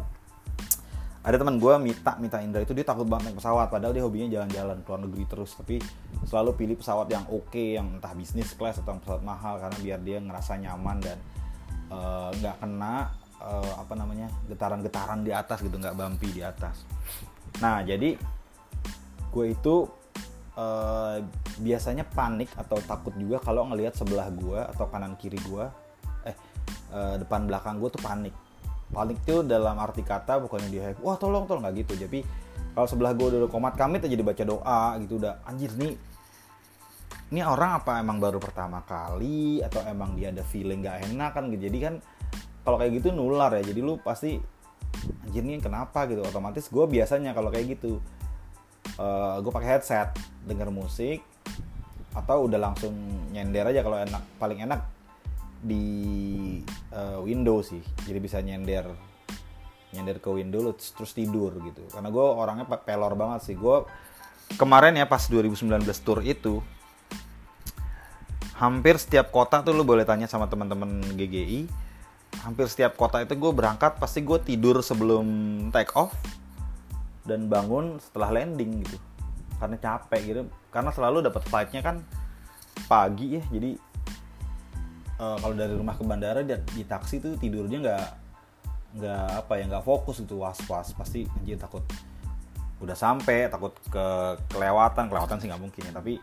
Ada 1.23 1.39
teman 1.39 1.55
gue 1.55 1.71
Mita 1.79 2.19
Mita 2.19 2.39
Indra 2.43 2.63
itu 2.63 2.75
dia 2.75 2.83
takut 2.83 3.07
banget 3.07 3.31
naik 3.31 3.39
pesawat 3.39 3.67
padahal 3.67 3.95
dia 3.95 4.03
hobinya 4.03 4.27
jalan-jalan 4.27 4.83
keluar 4.83 4.99
negeri 5.03 5.23
terus 5.27 5.55
tapi 5.55 5.79
selalu 6.27 6.55
pilih 6.55 6.75
pesawat 6.79 7.07
yang 7.07 7.23
oke 7.31 7.51
okay, 7.51 7.79
yang 7.79 7.99
entah 7.99 8.11
bisnis 8.11 8.51
class 8.55 8.83
atau 8.83 8.99
pesawat 8.99 9.23
mahal 9.23 9.59
karena 9.59 9.77
biar 9.79 9.99
dia 10.03 10.19
ngerasa 10.19 10.59
nyaman 10.59 10.99
dan 10.99 11.17
eh, 11.87 12.29
nggak 12.43 12.55
uh, 12.55 12.59
kena 12.59 13.22
uh, 13.43 13.73
apa 13.83 13.93
namanya 13.93 14.31
getaran-getaran 14.47 15.21
di 15.21 15.35
atas 15.35 15.59
gitu 15.59 15.75
nggak 15.75 15.93
bumpy 15.93 16.29
di 16.31 16.41
atas. 16.41 16.87
Nah 17.59 17.83
jadi 17.83 18.15
gue 19.33 19.45
itu 19.51 19.85
uh, 20.55 21.19
biasanya 21.59 22.07
panik 22.07 22.49
atau 22.55 22.79
takut 22.81 23.13
juga 23.19 23.43
kalau 23.43 23.67
ngelihat 23.69 23.93
sebelah 23.93 24.31
gue 24.31 24.59
atau 24.73 24.87
kanan 24.87 25.19
kiri 25.19 25.37
gue 25.43 25.65
eh 26.23 26.35
uh, 26.95 27.15
depan 27.19 27.45
belakang 27.45 27.77
gue 27.83 27.89
tuh 27.91 28.01
panik. 28.01 28.33
Panik 28.93 29.19
tuh 29.27 29.43
dalam 29.43 29.75
arti 29.81 30.05
kata 30.05 30.39
bukannya 30.39 30.69
dia 30.71 30.95
wah 31.03 31.19
tolong 31.19 31.45
tolong 31.45 31.67
nggak 31.67 31.83
gitu. 31.83 32.07
Jadi 32.07 32.23
kalau 32.73 32.87
sebelah 32.89 33.13
gue 33.13 33.27
udah 33.29 33.51
komat 33.51 33.77
kamit 33.77 34.01
aja 34.01 34.17
dibaca 34.17 34.43
doa 34.47 34.97
gitu 35.03 35.21
udah 35.21 35.45
anjir 35.45 35.69
nih 35.77 35.93
ini 37.33 37.41
orang 37.41 37.81
apa 37.81 37.97
emang 37.97 38.21
baru 38.21 38.37
pertama 38.37 38.85
kali 38.85 39.57
atau 39.65 39.81
emang 39.89 40.13
dia 40.13 40.29
ada 40.29 40.45
feeling 40.45 40.85
gak 40.85 41.01
enak 41.09 41.33
kan 41.33 41.49
jadi 41.49 41.77
kan 41.81 41.95
kalau 42.63 42.79
kayak 42.79 43.03
gitu 43.03 43.11
nular 43.11 43.51
ya. 43.59 43.63
Jadi 43.63 43.79
lu 43.83 43.99
pasti 43.99 44.39
anjir 45.27 45.43
nih 45.43 45.59
kenapa? 45.59 46.07
gitu. 46.07 46.23
Otomatis 46.23 46.67
gue 46.71 46.85
biasanya 46.87 47.35
kalau 47.35 47.51
kayak 47.51 47.77
gitu 47.79 47.99
uh, 48.97 49.03
eh, 49.03 49.35
gue 49.43 49.51
pakai 49.51 49.69
headset 49.77 50.09
denger 50.47 50.71
musik 50.71 51.23
atau 52.13 52.45
udah 52.45 52.59
langsung 52.61 52.93
nyender 53.33 53.73
aja 53.73 53.81
kalau 53.81 53.97
enak 53.97 54.23
paling 54.37 54.61
enak 54.63 54.81
di 55.63 55.85
uh, 56.95 57.19
window 57.23 57.59
sih. 57.59 57.83
Jadi 58.07 58.19
bisa 58.19 58.39
nyender 58.39 58.87
nyender 59.93 60.17
ke 60.17 60.29
window 60.33 60.73
terus, 60.73 60.89
terus 60.97 61.11
tidur 61.13 61.53
gitu. 61.61 61.85
Karena 61.91 62.09
gue 62.09 62.25
orangnya 62.25 62.65
pelor 62.65 63.13
banget 63.13 63.51
sih. 63.51 63.55
Gue 63.59 63.85
kemarin 64.55 64.97
ya 64.97 65.05
pas 65.05 65.21
2019 65.25 65.83
tour 66.05 66.19
itu 66.21 66.61
hampir 68.57 68.95
setiap 69.01 69.33
kota 69.33 69.65
tuh 69.65 69.73
lu 69.73 69.81
boleh 69.83 70.05
tanya 70.05 70.29
sama 70.29 70.45
teman-teman 70.45 71.01
GGI 71.17 71.82
hampir 72.43 72.67
setiap 72.67 72.99
kota 72.99 73.23
itu 73.23 73.33
gue 73.39 73.51
berangkat 73.55 73.95
pasti 73.97 74.21
gue 74.21 74.37
tidur 74.43 74.83
sebelum 74.83 75.25
take 75.71 75.95
off 75.95 76.11
dan 77.23 77.47
bangun 77.47 77.97
setelah 78.03 78.43
landing 78.43 78.83
gitu. 78.83 78.99
Karena 79.57 79.79
capek 79.79 80.21
gitu. 80.27 80.41
Karena 80.67 80.91
selalu 80.91 81.23
dapat 81.23 81.43
flightnya 81.47 81.79
kan 81.79 82.03
pagi 82.89 83.39
ya 83.39 83.43
jadi 83.53 83.77
uh, 85.21 85.37
kalau 85.39 85.55
dari 85.55 85.73
rumah 85.77 85.95
ke 85.95 86.03
bandara 86.03 86.41
di, 86.41 86.51
di 86.73 86.83
taksi 86.83 87.21
tuh 87.21 87.33
tidurnya 87.37 87.79
nggak 87.79 88.07
nggak 88.93 89.27
apa 89.45 89.53
ya 89.57 89.63
nggak 89.69 89.85
fokus 89.85 90.21
gitu 90.21 90.41
was 90.41 90.59
was 90.69 90.93
pasti 90.93 91.25
anjir 91.39 91.57
takut 91.57 91.81
udah 92.83 92.97
sampai 92.97 93.47
takut 93.47 93.71
ke 93.87 94.05
kelewatan. 94.51 95.07
Kelewatan 95.07 95.37
sih 95.39 95.47
nggak 95.47 95.61
mungkin 95.63 95.81
ya 95.87 95.93
tapi 95.95 96.19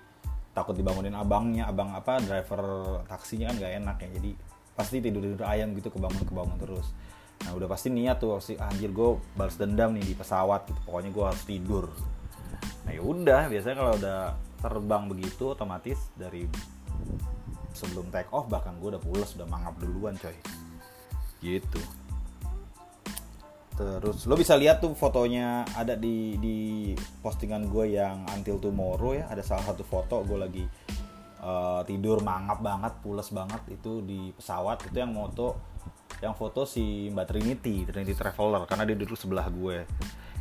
takut 0.52 0.74
dibangunin 0.76 1.14
abangnya 1.14 1.70
abang 1.70 1.94
apa 1.94 2.20
driver 2.20 2.60
taksinya 3.06 3.48
kan 3.48 3.56
nggak 3.56 3.72
enak 3.80 3.96
ya 4.02 4.08
jadi 4.20 4.30
pasti 4.80 5.04
tidur 5.04 5.20
tidur 5.20 5.44
ayam 5.44 5.76
gitu 5.76 5.92
kebangun 5.92 6.24
kebangun 6.24 6.56
terus. 6.56 6.88
Nah 7.44 7.52
udah 7.52 7.68
pasti 7.68 7.92
niat 7.92 8.16
tuh 8.16 8.40
si 8.40 8.56
anjir 8.56 8.88
gue 8.96 9.20
balas 9.36 9.60
dendam 9.60 9.92
nih 9.92 10.04
di 10.04 10.14
pesawat 10.16 10.64
gitu. 10.64 10.80
Pokoknya 10.88 11.12
gue 11.12 11.24
harus 11.28 11.42
tidur. 11.44 11.84
Nah 12.88 12.92
ya 12.96 13.02
udah 13.04 13.52
biasanya 13.52 13.76
kalau 13.76 13.92
udah 14.00 14.20
terbang 14.60 15.04
begitu 15.12 15.52
otomatis 15.52 16.00
dari 16.16 16.48
sebelum 17.76 18.08
take 18.08 18.32
off 18.32 18.48
bahkan 18.48 18.76
gue 18.80 18.96
udah 18.96 19.02
pulas 19.04 19.36
udah 19.36 19.44
mangap 19.44 19.76
duluan 19.76 20.16
coy. 20.16 20.36
Gitu. 21.44 21.80
Terus 23.76 24.28
lo 24.28 24.36
bisa 24.36 24.60
lihat 24.60 24.84
tuh 24.84 24.92
fotonya 24.92 25.64
ada 25.72 25.96
di 25.96 26.36
di 26.40 26.58
postingan 27.24 27.68
gue 27.68 27.96
yang 28.00 28.24
until 28.32 28.56
tomorrow 28.56 29.16
ya. 29.16 29.28
Ada 29.28 29.44
salah 29.44 29.64
satu 29.72 29.84
foto 29.84 30.24
gue 30.24 30.36
lagi 30.40 30.64
uh, 31.40 31.82
tidur 31.88 32.20
mangap 32.20 32.60
banget 32.60 32.92
pules 33.00 33.28
banget 33.32 33.60
itu 33.72 34.04
di 34.04 34.30
pesawat 34.36 34.84
itu 34.86 34.96
yang 34.96 35.12
moto 35.12 35.56
yang 36.20 36.36
foto 36.36 36.68
si 36.68 37.08
Mbak 37.08 37.26
Trinity 37.32 37.74
Trinity 37.88 38.12
Traveler 38.12 38.68
karena 38.68 38.84
dia 38.84 38.96
duduk 38.96 39.16
sebelah 39.16 39.48
gue. 39.48 39.88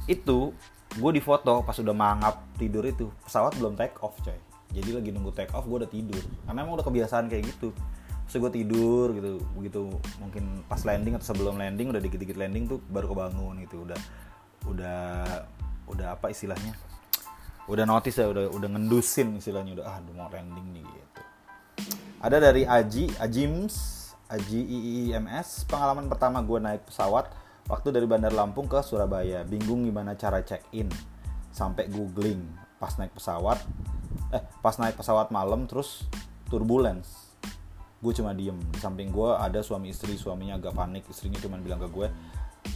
Itu 0.05 0.51
gue 0.99 1.11
di 1.15 1.23
foto 1.23 1.63
pas 1.63 1.77
udah 1.79 1.95
mangap 1.95 2.43
tidur 2.59 2.83
itu 2.83 3.07
pesawat 3.23 3.55
belum 3.55 3.79
take 3.79 3.95
off 4.03 4.19
coy. 4.19 4.35
Jadi 4.75 4.89
lagi 4.91 5.09
nunggu 5.15 5.31
take 5.31 5.55
off 5.55 5.63
gue 5.63 5.87
udah 5.87 5.91
tidur. 5.91 6.19
Karena 6.43 6.67
emang 6.67 6.75
udah 6.75 6.85
kebiasaan 6.85 7.31
kayak 7.31 7.47
gitu. 7.47 7.71
Terus 8.27 8.35
gue 8.43 8.51
tidur 8.61 9.15
gitu 9.15 9.39
begitu 9.55 9.81
mungkin 10.19 10.61
pas 10.67 10.83
landing 10.83 11.15
atau 11.15 11.31
sebelum 11.31 11.55
landing 11.55 11.95
udah 11.95 12.01
dikit-dikit 12.03 12.35
landing 12.35 12.67
tuh 12.67 12.83
baru 12.91 13.09
kebangun 13.09 13.63
gitu 13.63 13.87
udah 13.87 13.99
udah 14.67 15.01
udah 15.89 16.07
apa 16.13 16.29
istilahnya 16.29 16.77
udah 17.69 17.85
notice 17.85 18.17
ya 18.17 18.27
udah 18.27 18.49
udah 18.49 18.69
ngendusin 18.73 19.37
istilahnya 19.37 19.77
udah 19.77 19.85
ah 19.85 19.97
udah 20.01 20.13
mau 20.17 20.29
landing 20.33 20.67
nih 20.73 20.83
gitu. 20.83 21.21
Ada 22.19 22.37
dari 22.41 22.65
Aji 22.65 23.13
Ajims 23.21 23.75
Aji 24.29 24.61
IIMS 24.61 25.69
pengalaman 25.69 26.09
pertama 26.09 26.41
gue 26.41 26.57
naik 26.61 26.89
pesawat 26.89 27.29
waktu 27.69 27.93
dari 27.93 28.09
Bandar 28.09 28.33
Lampung 28.33 28.65
ke 28.65 28.81
Surabaya. 28.81 29.45
Bingung 29.45 29.85
gimana 29.85 30.17
cara 30.17 30.41
check 30.41 30.65
in 30.73 30.89
sampai 31.53 31.89
googling. 31.89 32.41
Pas 32.81 32.93
naik 32.97 33.13
pesawat 33.13 33.61
eh 34.33 34.43
pas 34.65 34.73
naik 34.81 34.97
pesawat 34.97 35.29
malam 35.29 35.69
terus 35.69 36.09
turbulence. 36.49 37.37
Gue 38.01 38.17
cuma 38.17 38.33
diem. 38.33 38.57
Di 38.73 38.81
samping 38.81 39.13
gue 39.13 39.29
ada 39.29 39.61
suami 39.61 39.93
istri 39.93 40.17
suaminya 40.17 40.57
agak 40.57 40.73
panik 40.73 41.05
istrinya 41.05 41.37
cuma 41.37 41.61
bilang 41.61 41.77
ke 41.77 41.89
gue 41.93 42.09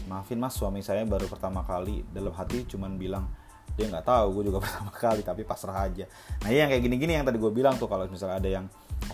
maafin 0.08 0.40
mas 0.40 0.54
suami 0.54 0.86
saya 0.86 1.02
baru 1.06 1.26
pertama 1.26 1.66
kali. 1.66 2.06
Dalam 2.14 2.34
hati 2.34 2.66
cuma 2.70 2.90
bilang 2.94 3.26
dia 3.74 3.90
nggak 3.90 4.06
tahu 4.06 4.28
gue 4.40 4.44
juga 4.54 4.60
pertama 4.66 4.92
kali 4.94 5.22
tapi 5.26 5.42
pasrah 5.46 5.90
aja. 5.90 6.06
Nah 6.46 6.50
yang 6.54 6.70
kayak 6.70 6.84
gini-gini 6.86 7.18
yang 7.18 7.26
tadi 7.26 7.38
gue 7.42 7.52
bilang 7.54 7.76
tuh 7.78 7.90
kalau 7.90 8.06
misalnya 8.06 8.38
ada 8.38 8.50
yang 8.50 8.66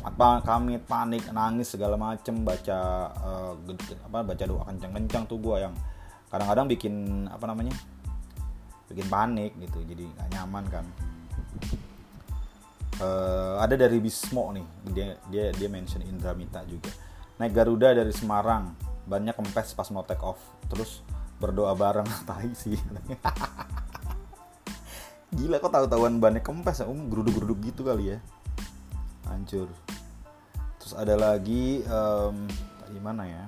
apa 0.06 0.46
kami 0.46 0.78
panik 0.80 1.26
nangis 1.34 1.74
segala 1.74 1.98
macem 1.98 2.46
baca 2.46 2.80
uh, 3.10 3.54
apa 4.06 4.20
baca 4.22 4.44
doa 4.46 4.64
kencang-kencang 4.70 5.26
tuh 5.26 5.42
gue 5.42 5.56
yang 5.66 5.74
kadang-kadang 6.30 6.70
bikin 6.70 7.26
apa 7.26 7.46
namanya 7.50 7.74
bikin 8.86 9.08
panik 9.10 9.52
gitu 9.58 9.80
jadi 9.88 10.04
nggak 10.06 10.28
nyaman 10.36 10.66
kan. 10.70 10.86
Uh, 13.00 13.56
ada 13.64 13.80
dari 13.80 14.04
Bismo 14.04 14.52
nih 14.52 14.68
dia 14.92 15.16
dia 15.32 15.46
dia 15.56 15.70
mention 15.72 16.04
Indramita 16.04 16.62
juga. 16.68 16.92
Naik 17.40 17.56
Garuda 17.56 17.96
dari 17.96 18.12
Semarang 18.12 18.76
banyak 19.08 19.34
kempes 19.34 19.74
pas 19.74 19.90
mau 19.90 20.06
take 20.06 20.22
off 20.22 20.38
terus 20.70 21.02
berdoa 21.40 21.74
bareng 21.74 22.06
tai 22.30 22.52
sih 22.54 22.76
gila 25.34 25.62
kok 25.62 25.74
tahu-tahuan 25.74 26.18
banyak 26.18 26.42
kempes 26.42 26.82
ya? 26.82 26.90
Um 26.90 27.10
geruduk-geruduk 27.10 27.62
gitu 27.62 27.86
kali 27.86 28.18
ya. 28.18 28.20
Hancur. 29.30 29.70
Terus 30.82 30.94
ada 30.98 31.14
lagi 31.14 31.86
um, 31.86 32.50
gimana 32.90 33.30
ya? 33.30 33.46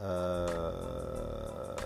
Uh, 0.00 1.76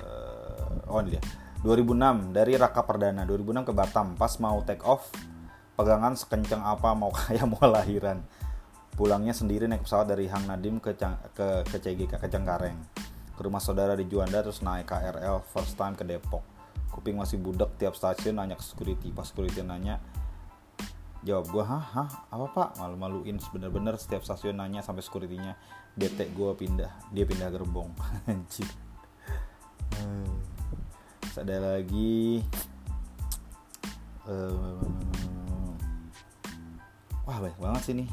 oh 0.90 1.02
ini 1.02 1.18
dia. 1.18 1.22
2006 1.66 2.30
dari 2.30 2.54
Raka 2.54 2.86
Perdana. 2.86 3.26
2006 3.26 3.66
ke 3.66 3.72
Batam. 3.74 4.14
Pas 4.14 4.30
mau 4.38 4.62
take 4.62 4.86
off 4.86 5.10
pegangan 5.74 6.14
sekencang 6.14 6.62
apa 6.62 6.94
mau 6.94 7.10
kayak 7.18 7.50
mau 7.50 7.66
lahiran. 7.66 8.22
Pulangnya 8.94 9.32
sendiri 9.32 9.64
naik 9.66 9.82
pesawat 9.88 10.12
dari 10.12 10.28
Hang 10.28 10.44
Nadim 10.44 10.76
ke 10.76 10.92
Cang, 10.92 11.16
ke 11.32 11.64
ke 11.64 11.76
CGK 11.80 12.20
ke 12.20 12.28
Cengkareng. 12.28 12.76
Ke 13.32 13.40
rumah 13.40 13.62
saudara 13.62 13.96
di 13.96 14.04
Juanda 14.04 14.44
terus 14.44 14.60
naik 14.60 14.86
KRL 14.86 15.40
first 15.50 15.80
time 15.80 15.96
ke 15.96 16.04
Depok 16.04 16.59
kuping 16.90 17.16
masih 17.16 17.38
budak 17.38 17.74
tiap 17.78 17.94
stasiun 17.94 18.36
nanya 18.38 18.58
ke 18.58 18.64
security. 18.66 19.14
Pas 19.14 19.26
security 19.26 19.62
nanya 19.62 20.02
jawab 21.22 21.46
gue 21.48 21.64
hah? 21.64 21.84
Hah? 21.84 22.10
Apa 22.28 22.46
pak? 22.50 22.68
Malu-maluin 22.80 23.38
bener-bener 23.52 23.94
setiap 23.96 24.26
stasiun 24.26 24.58
nanya 24.58 24.82
sampai 24.82 25.00
securitynya 25.00 25.54
bete 25.94 26.28
gue 26.30 26.50
pindah. 26.58 26.92
Dia 27.14 27.24
pindah 27.24 27.48
gerbong. 27.52 27.92
Anjir 28.30 28.68
hmm. 30.00 31.38
ada 31.40 31.56
lagi. 31.76 32.44
Uh, 34.28 34.84
wah 37.26 37.38
banyak 37.40 37.58
banget 37.60 37.82
sih 37.84 37.94
nih. 37.96 38.08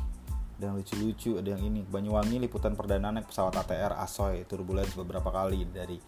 Ada 0.57 0.73
yang 0.73 0.75
lucu-lucu 0.81 1.31
ada 1.37 1.49
yang 1.53 1.63
ini. 1.63 1.81
Banyuwangi 1.85 2.41
liputan 2.41 2.73
perdana 2.73 3.13
naik 3.13 3.29
pesawat 3.29 3.53
ATR 3.61 3.93
Asoy 4.01 4.43
turbulence 4.49 4.97
beberapa 4.97 5.29
kali 5.29 5.69
dari 5.69 6.01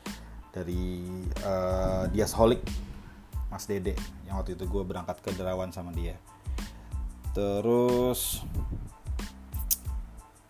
dari 0.50 1.06
uh, 1.46 2.10
Dias 2.10 2.34
Holik 2.34 2.66
Mas 3.50 3.66
Dede 3.66 3.98
yang 4.30 4.38
waktu 4.38 4.54
itu 4.54 4.66
gue 4.70 4.84
berangkat 4.86 5.22
ke 5.26 5.34
Derawan 5.34 5.74
sama 5.74 5.90
dia. 5.94 6.18
Terus 7.34 8.46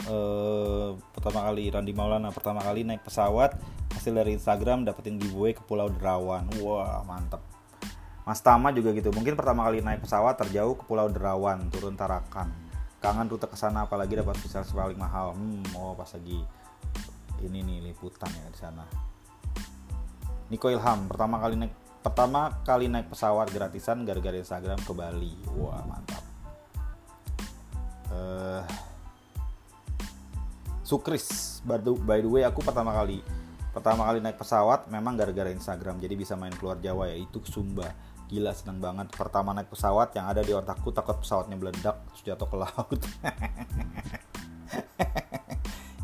uh, 0.08 0.96
pertama 1.16 1.48
kali 1.48 1.72
Randi 1.72 1.92
Maulana 1.96 2.32
pertama 2.32 2.60
kali 2.60 2.84
naik 2.84 3.04
pesawat 3.08 3.56
hasil 3.96 4.16
dari 4.16 4.36
Instagram 4.36 4.84
dapetin 4.84 5.20
giveaway 5.20 5.56
ke 5.56 5.64
Pulau 5.64 5.88
Derawan. 5.92 6.48
Wah 6.60 7.04
mantep. 7.08 7.40
Mas 8.28 8.44
Tama 8.46 8.70
juga 8.76 8.94
gitu. 8.94 9.10
Mungkin 9.16 9.34
pertama 9.34 9.66
kali 9.66 9.82
naik 9.82 10.06
pesawat 10.06 10.38
terjauh 10.38 10.76
ke 10.76 10.84
Pulau 10.84 11.08
Derawan 11.08 11.72
turun 11.72 11.96
Tarakan. 11.96 12.52
Kangen 13.00 13.32
rute 13.32 13.48
ke 13.48 13.56
sana 13.56 13.88
apalagi 13.88 14.20
dapat 14.20 14.36
visa 14.44 14.60
paling 14.60 15.00
mahal. 15.00 15.32
Hmm 15.36 15.64
oh 15.76 15.96
pas 15.96 16.12
lagi 16.12 16.44
ini 17.40 17.64
nih 17.64 17.80
liputan 17.92 18.28
ya 18.28 18.52
di 18.52 18.60
sana 18.60 18.84
Niko 20.50 20.74
Ilham 20.74 21.06
pertama 21.06 21.38
kali 21.38 21.56
naik 21.56 21.74
pertama 22.02 22.50
kali 22.66 22.90
naik 22.90 23.14
pesawat 23.14 23.54
gratisan 23.54 24.02
gara-gara 24.02 24.34
Instagram 24.34 24.82
ke 24.82 24.92
Bali. 24.98 25.34
Wah 25.54 25.86
mantap. 25.86 26.24
Uh, 28.10 28.66
Sukris. 30.82 31.62
By 31.62 31.78
the, 31.78 31.94
way 32.26 32.42
aku 32.42 32.66
pertama 32.66 32.90
kali 32.98 33.22
pertama 33.70 34.10
kali 34.10 34.18
naik 34.26 34.42
pesawat 34.42 34.90
memang 34.90 35.14
gara-gara 35.14 35.54
Instagram. 35.54 36.02
Jadi 36.02 36.18
bisa 36.18 36.34
main 36.34 36.54
keluar 36.58 36.82
Jawa 36.82 37.14
ya. 37.14 37.18
Itu 37.22 37.46
Sumba. 37.46 37.94
Gila 38.26 38.50
seneng 38.58 38.82
banget. 38.82 39.14
Pertama 39.14 39.54
naik 39.54 39.70
pesawat 39.70 40.18
yang 40.18 40.26
ada 40.26 40.42
di 40.42 40.50
otakku 40.50 40.90
takut 40.90 41.22
pesawatnya 41.22 41.62
meledak 41.62 42.02
terus 42.10 42.22
jatuh 42.26 42.50
ke 42.50 42.58
laut. 42.58 43.02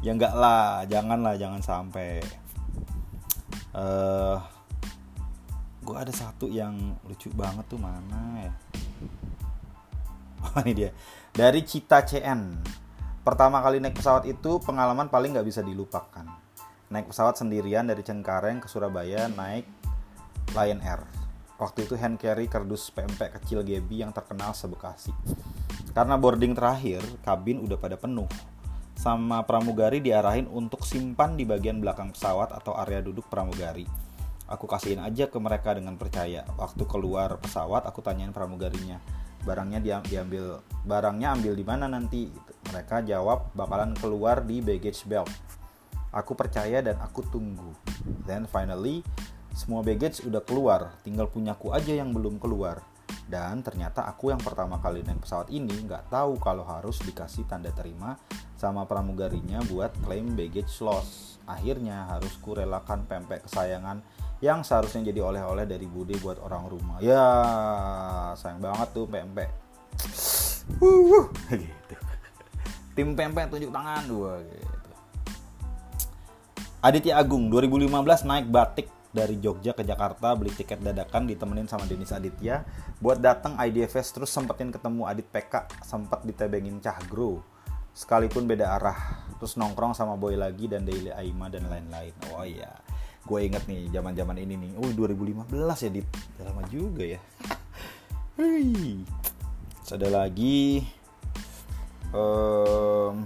Ya 0.06 0.14
enggak 0.14 0.38
lah 0.38 0.86
jangan 0.86 1.26
lah 1.26 1.34
jangan 1.34 1.66
sampai 1.66 2.22
uh, 3.76 3.80
eh, 3.80 4.38
gue 5.86 5.96
ada 5.96 6.14
satu 6.16 6.48
yang 6.48 6.96
lucu 7.06 7.30
banget 7.36 7.68
tuh 7.70 7.78
mana 7.78 8.50
ya 8.50 8.54
oh 10.42 10.62
ini 10.64 10.74
dia 10.74 10.92
dari 11.36 11.68
Cita 11.68 12.00
CN. 12.00 12.64
Pertama 13.26 13.60
kali 13.60 13.84
naik 13.84 14.00
pesawat 14.00 14.24
itu 14.24 14.62
pengalaman 14.64 15.12
paling 15.12 15.36
nggak 15.36 15.44
bisa 15.44 15.60
dilupakan. 15.60 16.24
Naik 16.94 17.12
pesawat 17.12 17.36
sendirian 17.36 17.84
dari 17.84 18.06
Cengkareng 18.06 18.64
ke 18.64 18.72
Surabaya 18.72 19.28
naik 19.28 19.68
Lion 20.56 20.80
Air. 20.80 21.04
Waktu 21.60 21.88
itu 21.88 22.00
hand 22.00 22.22
carry 22.22 22.48
kardus 22.48 22.88
PMP 22.94 23.32
kecil 23.36 23.68
GB 23.68 24.08
yang 24.08 24.16
terkenal 24.16 24.56
sebekasi. 24.56 25.12
Karena 25.92 26.16
boarding 26.16 26.56
terakhir, 26.56 27.04
kabin 27.24 27.64
udah 27.64 27.80
pada 27.80 28.00
penuh. 28.00 28.28
Sama 29.06 29.46
pramugari 29.46 30.02
diarahin 30.02 30.50
untuk 30.50 30.82
simpan 30.82 31.38
di 31.38 31.46
bagian 31.46 31.78
belakang 31.78 32.10
pesawat 32.10 32.50
atau 32.50 32.74
area 32.74 33.06
duduk 33.06 33.30
pramugari. 33.30 33.86
Aku 34.50 34.66
kasihin 34.66 34.98
aja 34.98 35.30
ke 35.30 35.38
mereka 35.38 35.78
dengan 35.78 35.94
percaya. 35.94 36.42
Waktu 36.58 36.90
keluar 36.90 37.38
pesawat, 37.38 37.86
aku 37.86 38.02
tanyain 38.02 38.34
pramugarinya 38.34 38.98
barangnya 39.46 39.80
dia 39.80 39.98
diambil 40.02 40.60
barangnya 40.84 41.38
ambil 41.38 41.54
di 41.54 41.64
mana 41.64 41.86
nanti 41.86 42.34
gitu. 42.34 42.52
mereka 42.74 43.06
jawab 43.06 43.54
bakalan 43.54 43.94
keluar 43.94 44.42
di 44.42 44.60
baggage 44.60 45.06
belt 45.06 45.30
aku 46.10 46.34
percaya 46.34 46.82
dan 46.82 46.98
aku 46.98 47.22
tunggu 47.30 47.72
then 48.26 48.50
finally 48.50 49.06
semua 49.54 49.86
baggage 49.86 50.26
udah 50.26 50.42
keluar 50.42 50.98
tinggal 51.06 51.30
punyaku 51.30 51.72
aja 51.72 51.94
yang 51.94 52.10
belum 52.10 52.42
keluar 52.42 52.82
dan 53.30 53.62
ternyata 53.62 54.10
aku 54.10 54.34
yang 54.34 54.42
pertama 54.42 54.82
kali 54.82 55.06
naik 55.06 55.22
pesawat 55.22 55.54
ini 55.54 55.86
nggak 55.86 56.10
tahu 56.10 56.42
kalau 56.42 56.66
harus 56.66 56.98
dikasih 57.06 57.46
tanda 57.46 57.70
terima 57.70 58.18
sama 58.56 58.88
pramugarinya 58.88 59.60
buat 59.68 59.92
claim 60.04 60.34
baggage 60.34 60.80
loss 60.80 61.36
akhirnya 61.46 62.10
harus 62.10 62.34
kurelakan 62.42 63.06
pempek 63.06 63.46
kesayangan 63.46 64.02
yang 64.44 64.66
seharusnya 64.66 65.14
jadi 65.14 65.24
oleh-oleh 65.24 65.64
dari 65.64 65.88
Bude 65.88 66.18
buat 66.20 66.42
orang 66.44 66.68
rumah. 66.68 66.98
Ya, 67.00 67.24
sayang 68.36 68.60
banget 68.60 68.90
tuh 68.92 69.06
pempek. 69.08 69.50
Gitu. 70.66 71.96
Tim 72.98 73.14
pempek 73.14 73.48
tunjuk 73.54 73.72
tangan 73.72 74.04
dua 74.10 74.42
gitu. 74.42 74.92
Aditya 76.86 77.18
Agung 77.18 77.50
2015 77.50 78.30
naik 78.30 78.48
batik 78.54 78.88
dari 79.10 79.40
Jogja 79.40 79.72
ke 79.72 79.82
Jakarta 79.82 80.36
beli 80.36 80.52
tiket 80.52 80.84
dadakan 80.84 81.26
ditemenin 81.26 81.72
sama 81.72 81.88
Denis 81.88 82.12
Aditya 82.12 82.68
buat 83.00 83.24
datang 83.24 83.56
IDFS 83.56 84.12
terus 84.12 84.30
sempetin 84.30 84.70
ketemu 84.70 85.08
Adit 85.08 85.26
PK 85.32 85.72
sempat 85.88 86.28
ditebengin 86.28 86.84
Cahgro 86.84 87.55
sekalipun 87.96 88.44
beda 88.44 88.76
arah 88.76 89.24
terus 89.40 89.56
nongkrong 89.56 89.96
sama 89.96 90.20
Boy 90.20 90.36
lagi 90.36 90.68
dan 90.68 90.84
Daily 90.84 91.16
Aima 91.16 91.48
dan 91.48 91.72
lain-lain 91.72 92.12
oh 92.36 92.44
iya 92.44 92.76
gue 93.24 93.40
inget 93.40 93.64
nih 93.66 93.88
zaman 93.90 94.14
zaman 94.14 94.38
ini 94.38 94.60
nih 94.60 94.72
oh 94.76 94.92
2015 94.92 95.48
ya 95.88 95.90
di 95.90 96.02
lama 96.44 96.62
juga 96.68 97.04
ya 97.08 97.22
Hei. 98.38 99.00
ada 99.88 100.08
lagi 100.12 100.84
um, 102.12 103.24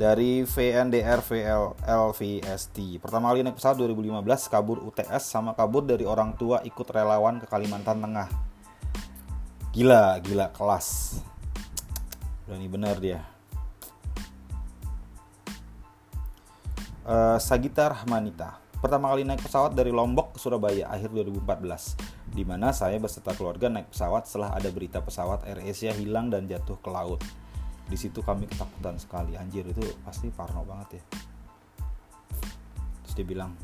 dari 0.00 0.48
VNDR 0.48 1.20
VLVST. 1.20 2.78
Pertama 3.04 3.28
kali 3.28 3.44
naik 3.44 3.60
pesawat 3.60 3.76
2015 3.84 4.48
kabur 4.48 4.80
UTS 4.80 5.28
sama 5.28 5.52
kabur 5.52 5.84
dari 5.84 6.08
orang 6.08 6.40
tua 6.40 6.64
ikut 6.64 6.88
relawan 6.88 7.36
ke 7.36 7.44
Kalimantan 7.44 8.00
Tengah. 8.00 8.32
Gila, 9.76 10.16
gila 10.24 10.48
kelas. 10.56 11.20
Berani 12.50 12.66
bener 12.66 12.98
dia. 12.98 13.22
Uh, 17.06 17.38
Sagita 17.38 17.86
Rahmanita. 17.86 18.58
Pertama 18.82 19.06
kali 19.14 19.22
naik 19.22 19.46
pesawat 19.46 19.78
dari 19.78 19.94
Lombok 19.94 20.34
ke 20.34 20.42
Surabaya 20.42 20.90
akhir 20.90 21.14
2014, 21.14 21.46
di 22.34 22.42
mana 22.42 22.74
saya 22.74 22.98
beserta 22.98 23.38
keluarga 23.38 23.70
naik 23.70 23.94
pesawat 23.94 24.26
setelah 24.26 24.50
ada 24.50 24.66
berita 24.74 24.98
pesawat 24.98 25.46
Air 25.46 25.62
Asia 25.62 25.94
hilang 25.94 26.26
dan 26.26 26.50
jatuh 26.50 26.74
ke 26.82 26.90
laut. 26.90 27.22
Di 27.86 27.94
situ 27.94 28.18
kami 28.18 28.50
ketakutan 28.50 28.98
sekali, 28.98 29.38
anjir 29.38 29.62
itu 29.70 29.86
pasti 30.02 30.26
parno 30.34 30.66
banget 30.66 30.98
ya. 30.98 31.02
Terus 33.06 33.14
dia 33.14 33.26
bilang, 33.30 33.54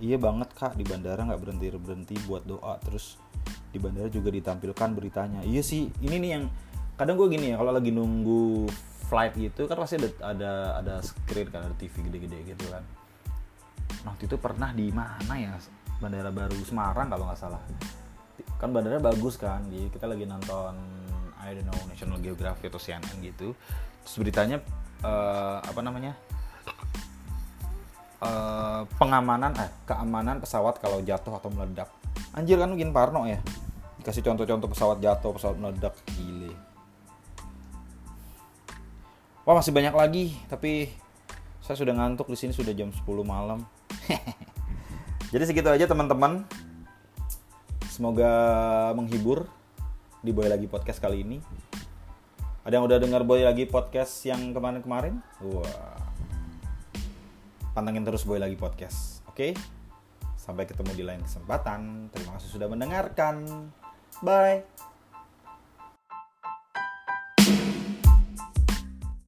iya 0.00 0.16
banget 0.16 0.56
kak 0.56 0.80
di 0.80 0.88
bandara 0.88 1.20
nggak 1.28 1.36
berhenti 1.36 1.68
berhenti 1.76 2.16
buat 2.24 2.48
doa, 2.48 2.80
terus 2.80 3.20
di 3.68 3.76
bandara 3.76 4.08
juga 4.08 4.32
ditampilkan 4.32 4.88
beritanya. 4.96 5.44
Iya 5.44 5.60
sih, 5.60 5.92
ini 6.00 6.16
nih 6.16 6.30
yang 6.32 6.44
kadang 6.96 7.16
gue 7.16 7.28
gini 7.32 7.52
ya 7.52 7.56
kalau 7.58 7.72
lagi 7.72 7.90
nunggu 7.90 8.68
flight 9.12 9.36
gitu 9.36 9.68
kan 9.68 9.76
pasti 9.76 10.00
ada 10.00 10.08
ada 10.24 10.52
ada 10.80 10.94
screen 11.04 11.52
kan 11.52 11.68
ada 11.68 11.76
TV 11.76 11.92
gede-gede 12.08 12.56
gitu 12.56 12.64
kan. 12.72 12.80
Nah 14.08 14.16
waktu 14.16 14.24
itu 14.24 14.36
pernah 14.40 14.72
di 14.72 14.88
mana 14.88 15.34
ya? 15.36 15.52
Bandara 16.00 16.32
baru 16.32 16.56
Semarang 16.64 17.12
kalau 17.12 17.28
nggak 17.28 17.36
salah. 17.36 17.60
Kan 18.56 18.72
bandara 18.72 18.96
bagus 18.96 19.36
kan 19.36 19.68
di 19.68 19.92
kita 19.92 20.08
lagi 20.08 20.24
nonton 20.24 20.74
I 21.42 21.52
don't 21.52 21.68
know 21.68 21.76
National 21.90 22.22
Geographic 22.24 22.72
atau 22.72 22.80
CNN 22.80 23.20
gitu. 23.20 23.52
Terus 24.06 24.16
beritanya 24.16 24.64
uh, 25.04 25.60
apa 25.60 25.80
namanya? 25.84 26.16
Uh, 28.22 28.86
pengamanan 29.02 29.50
eh 29.58 29.66
keamanan 29.82 30.38
pesawat 30.38 30.78
kalau 30.78 31.02
jatuh 31.02 31.36
atau 31.36 31.50
meledak. 31.50 31.90
Anjir 32.32 32.56
kan 32.56 32.70
mungkin 32.70 32.94
parno 32.96 33.28
ya? 33.28 33.42
Dikasih 34.00 34.24
contoh-contoh 34.24 34.72
pesawat 34.72 34.98
jatuh 35.02 35.36
pesawat 35.36 35.58
meledak 35.58 35.94
wah 39.44 39.54
masih 39.58 39.74
banyak 39.74 39.94
lagi 39.94 40.24
tapi 40.46 40.92
saya 41.62 41.78
sudah 41.78 41.94
ngantuk 41.94 42.26
di 42.30 42.38
sini 42.38 42.52
sudah 42.54 42.74
jam 42.74 42.90
10 42.90 43.02
malam 43.22 43.62
Jadi 45.32 45.48
segitu 45.48 45.72
aja 45.72 45.88
teman-teman. 45.88 46.44
Semoga 47.88 48.32
menghibur 48.92 49.48
di 50.20 50.28
Boy 50.28 50.44
Lagi 50.44 50.68
Podcast 50.68 51.00
kali 51.00 51.24
ini. 51.24 51.40
Ada 52.68 52.76
yang 52.76 52.84
udah 52.84 53.00
dengar 53.00 53.24
Boy 53.24 53.40
Lagi 53.40 53.64
Podcast 53.64 54.12
yang 54.28 54.52
kemarin-kemarin? 54.52 55.24
Wah. 55.40 55.96
Pantengin 57.72 58.04
terus 58.04 58.28
Boy 58.28 58.44
Lagi 58.44 58.60
Podcast. 58.60 59.24
Oke? 59.24 59.56
Sampai 60.36 60.68
ketemu 60.68 60.92
di 60.92 61.04
lain 61.08 61.24
kesempatan. 61.24 62.12
Terima 62.12 62.36
kasih 62.36 62.52
sudah 62.52 62.68
mendengarkan. 62.68 63.72
Bye. 64.20 64.91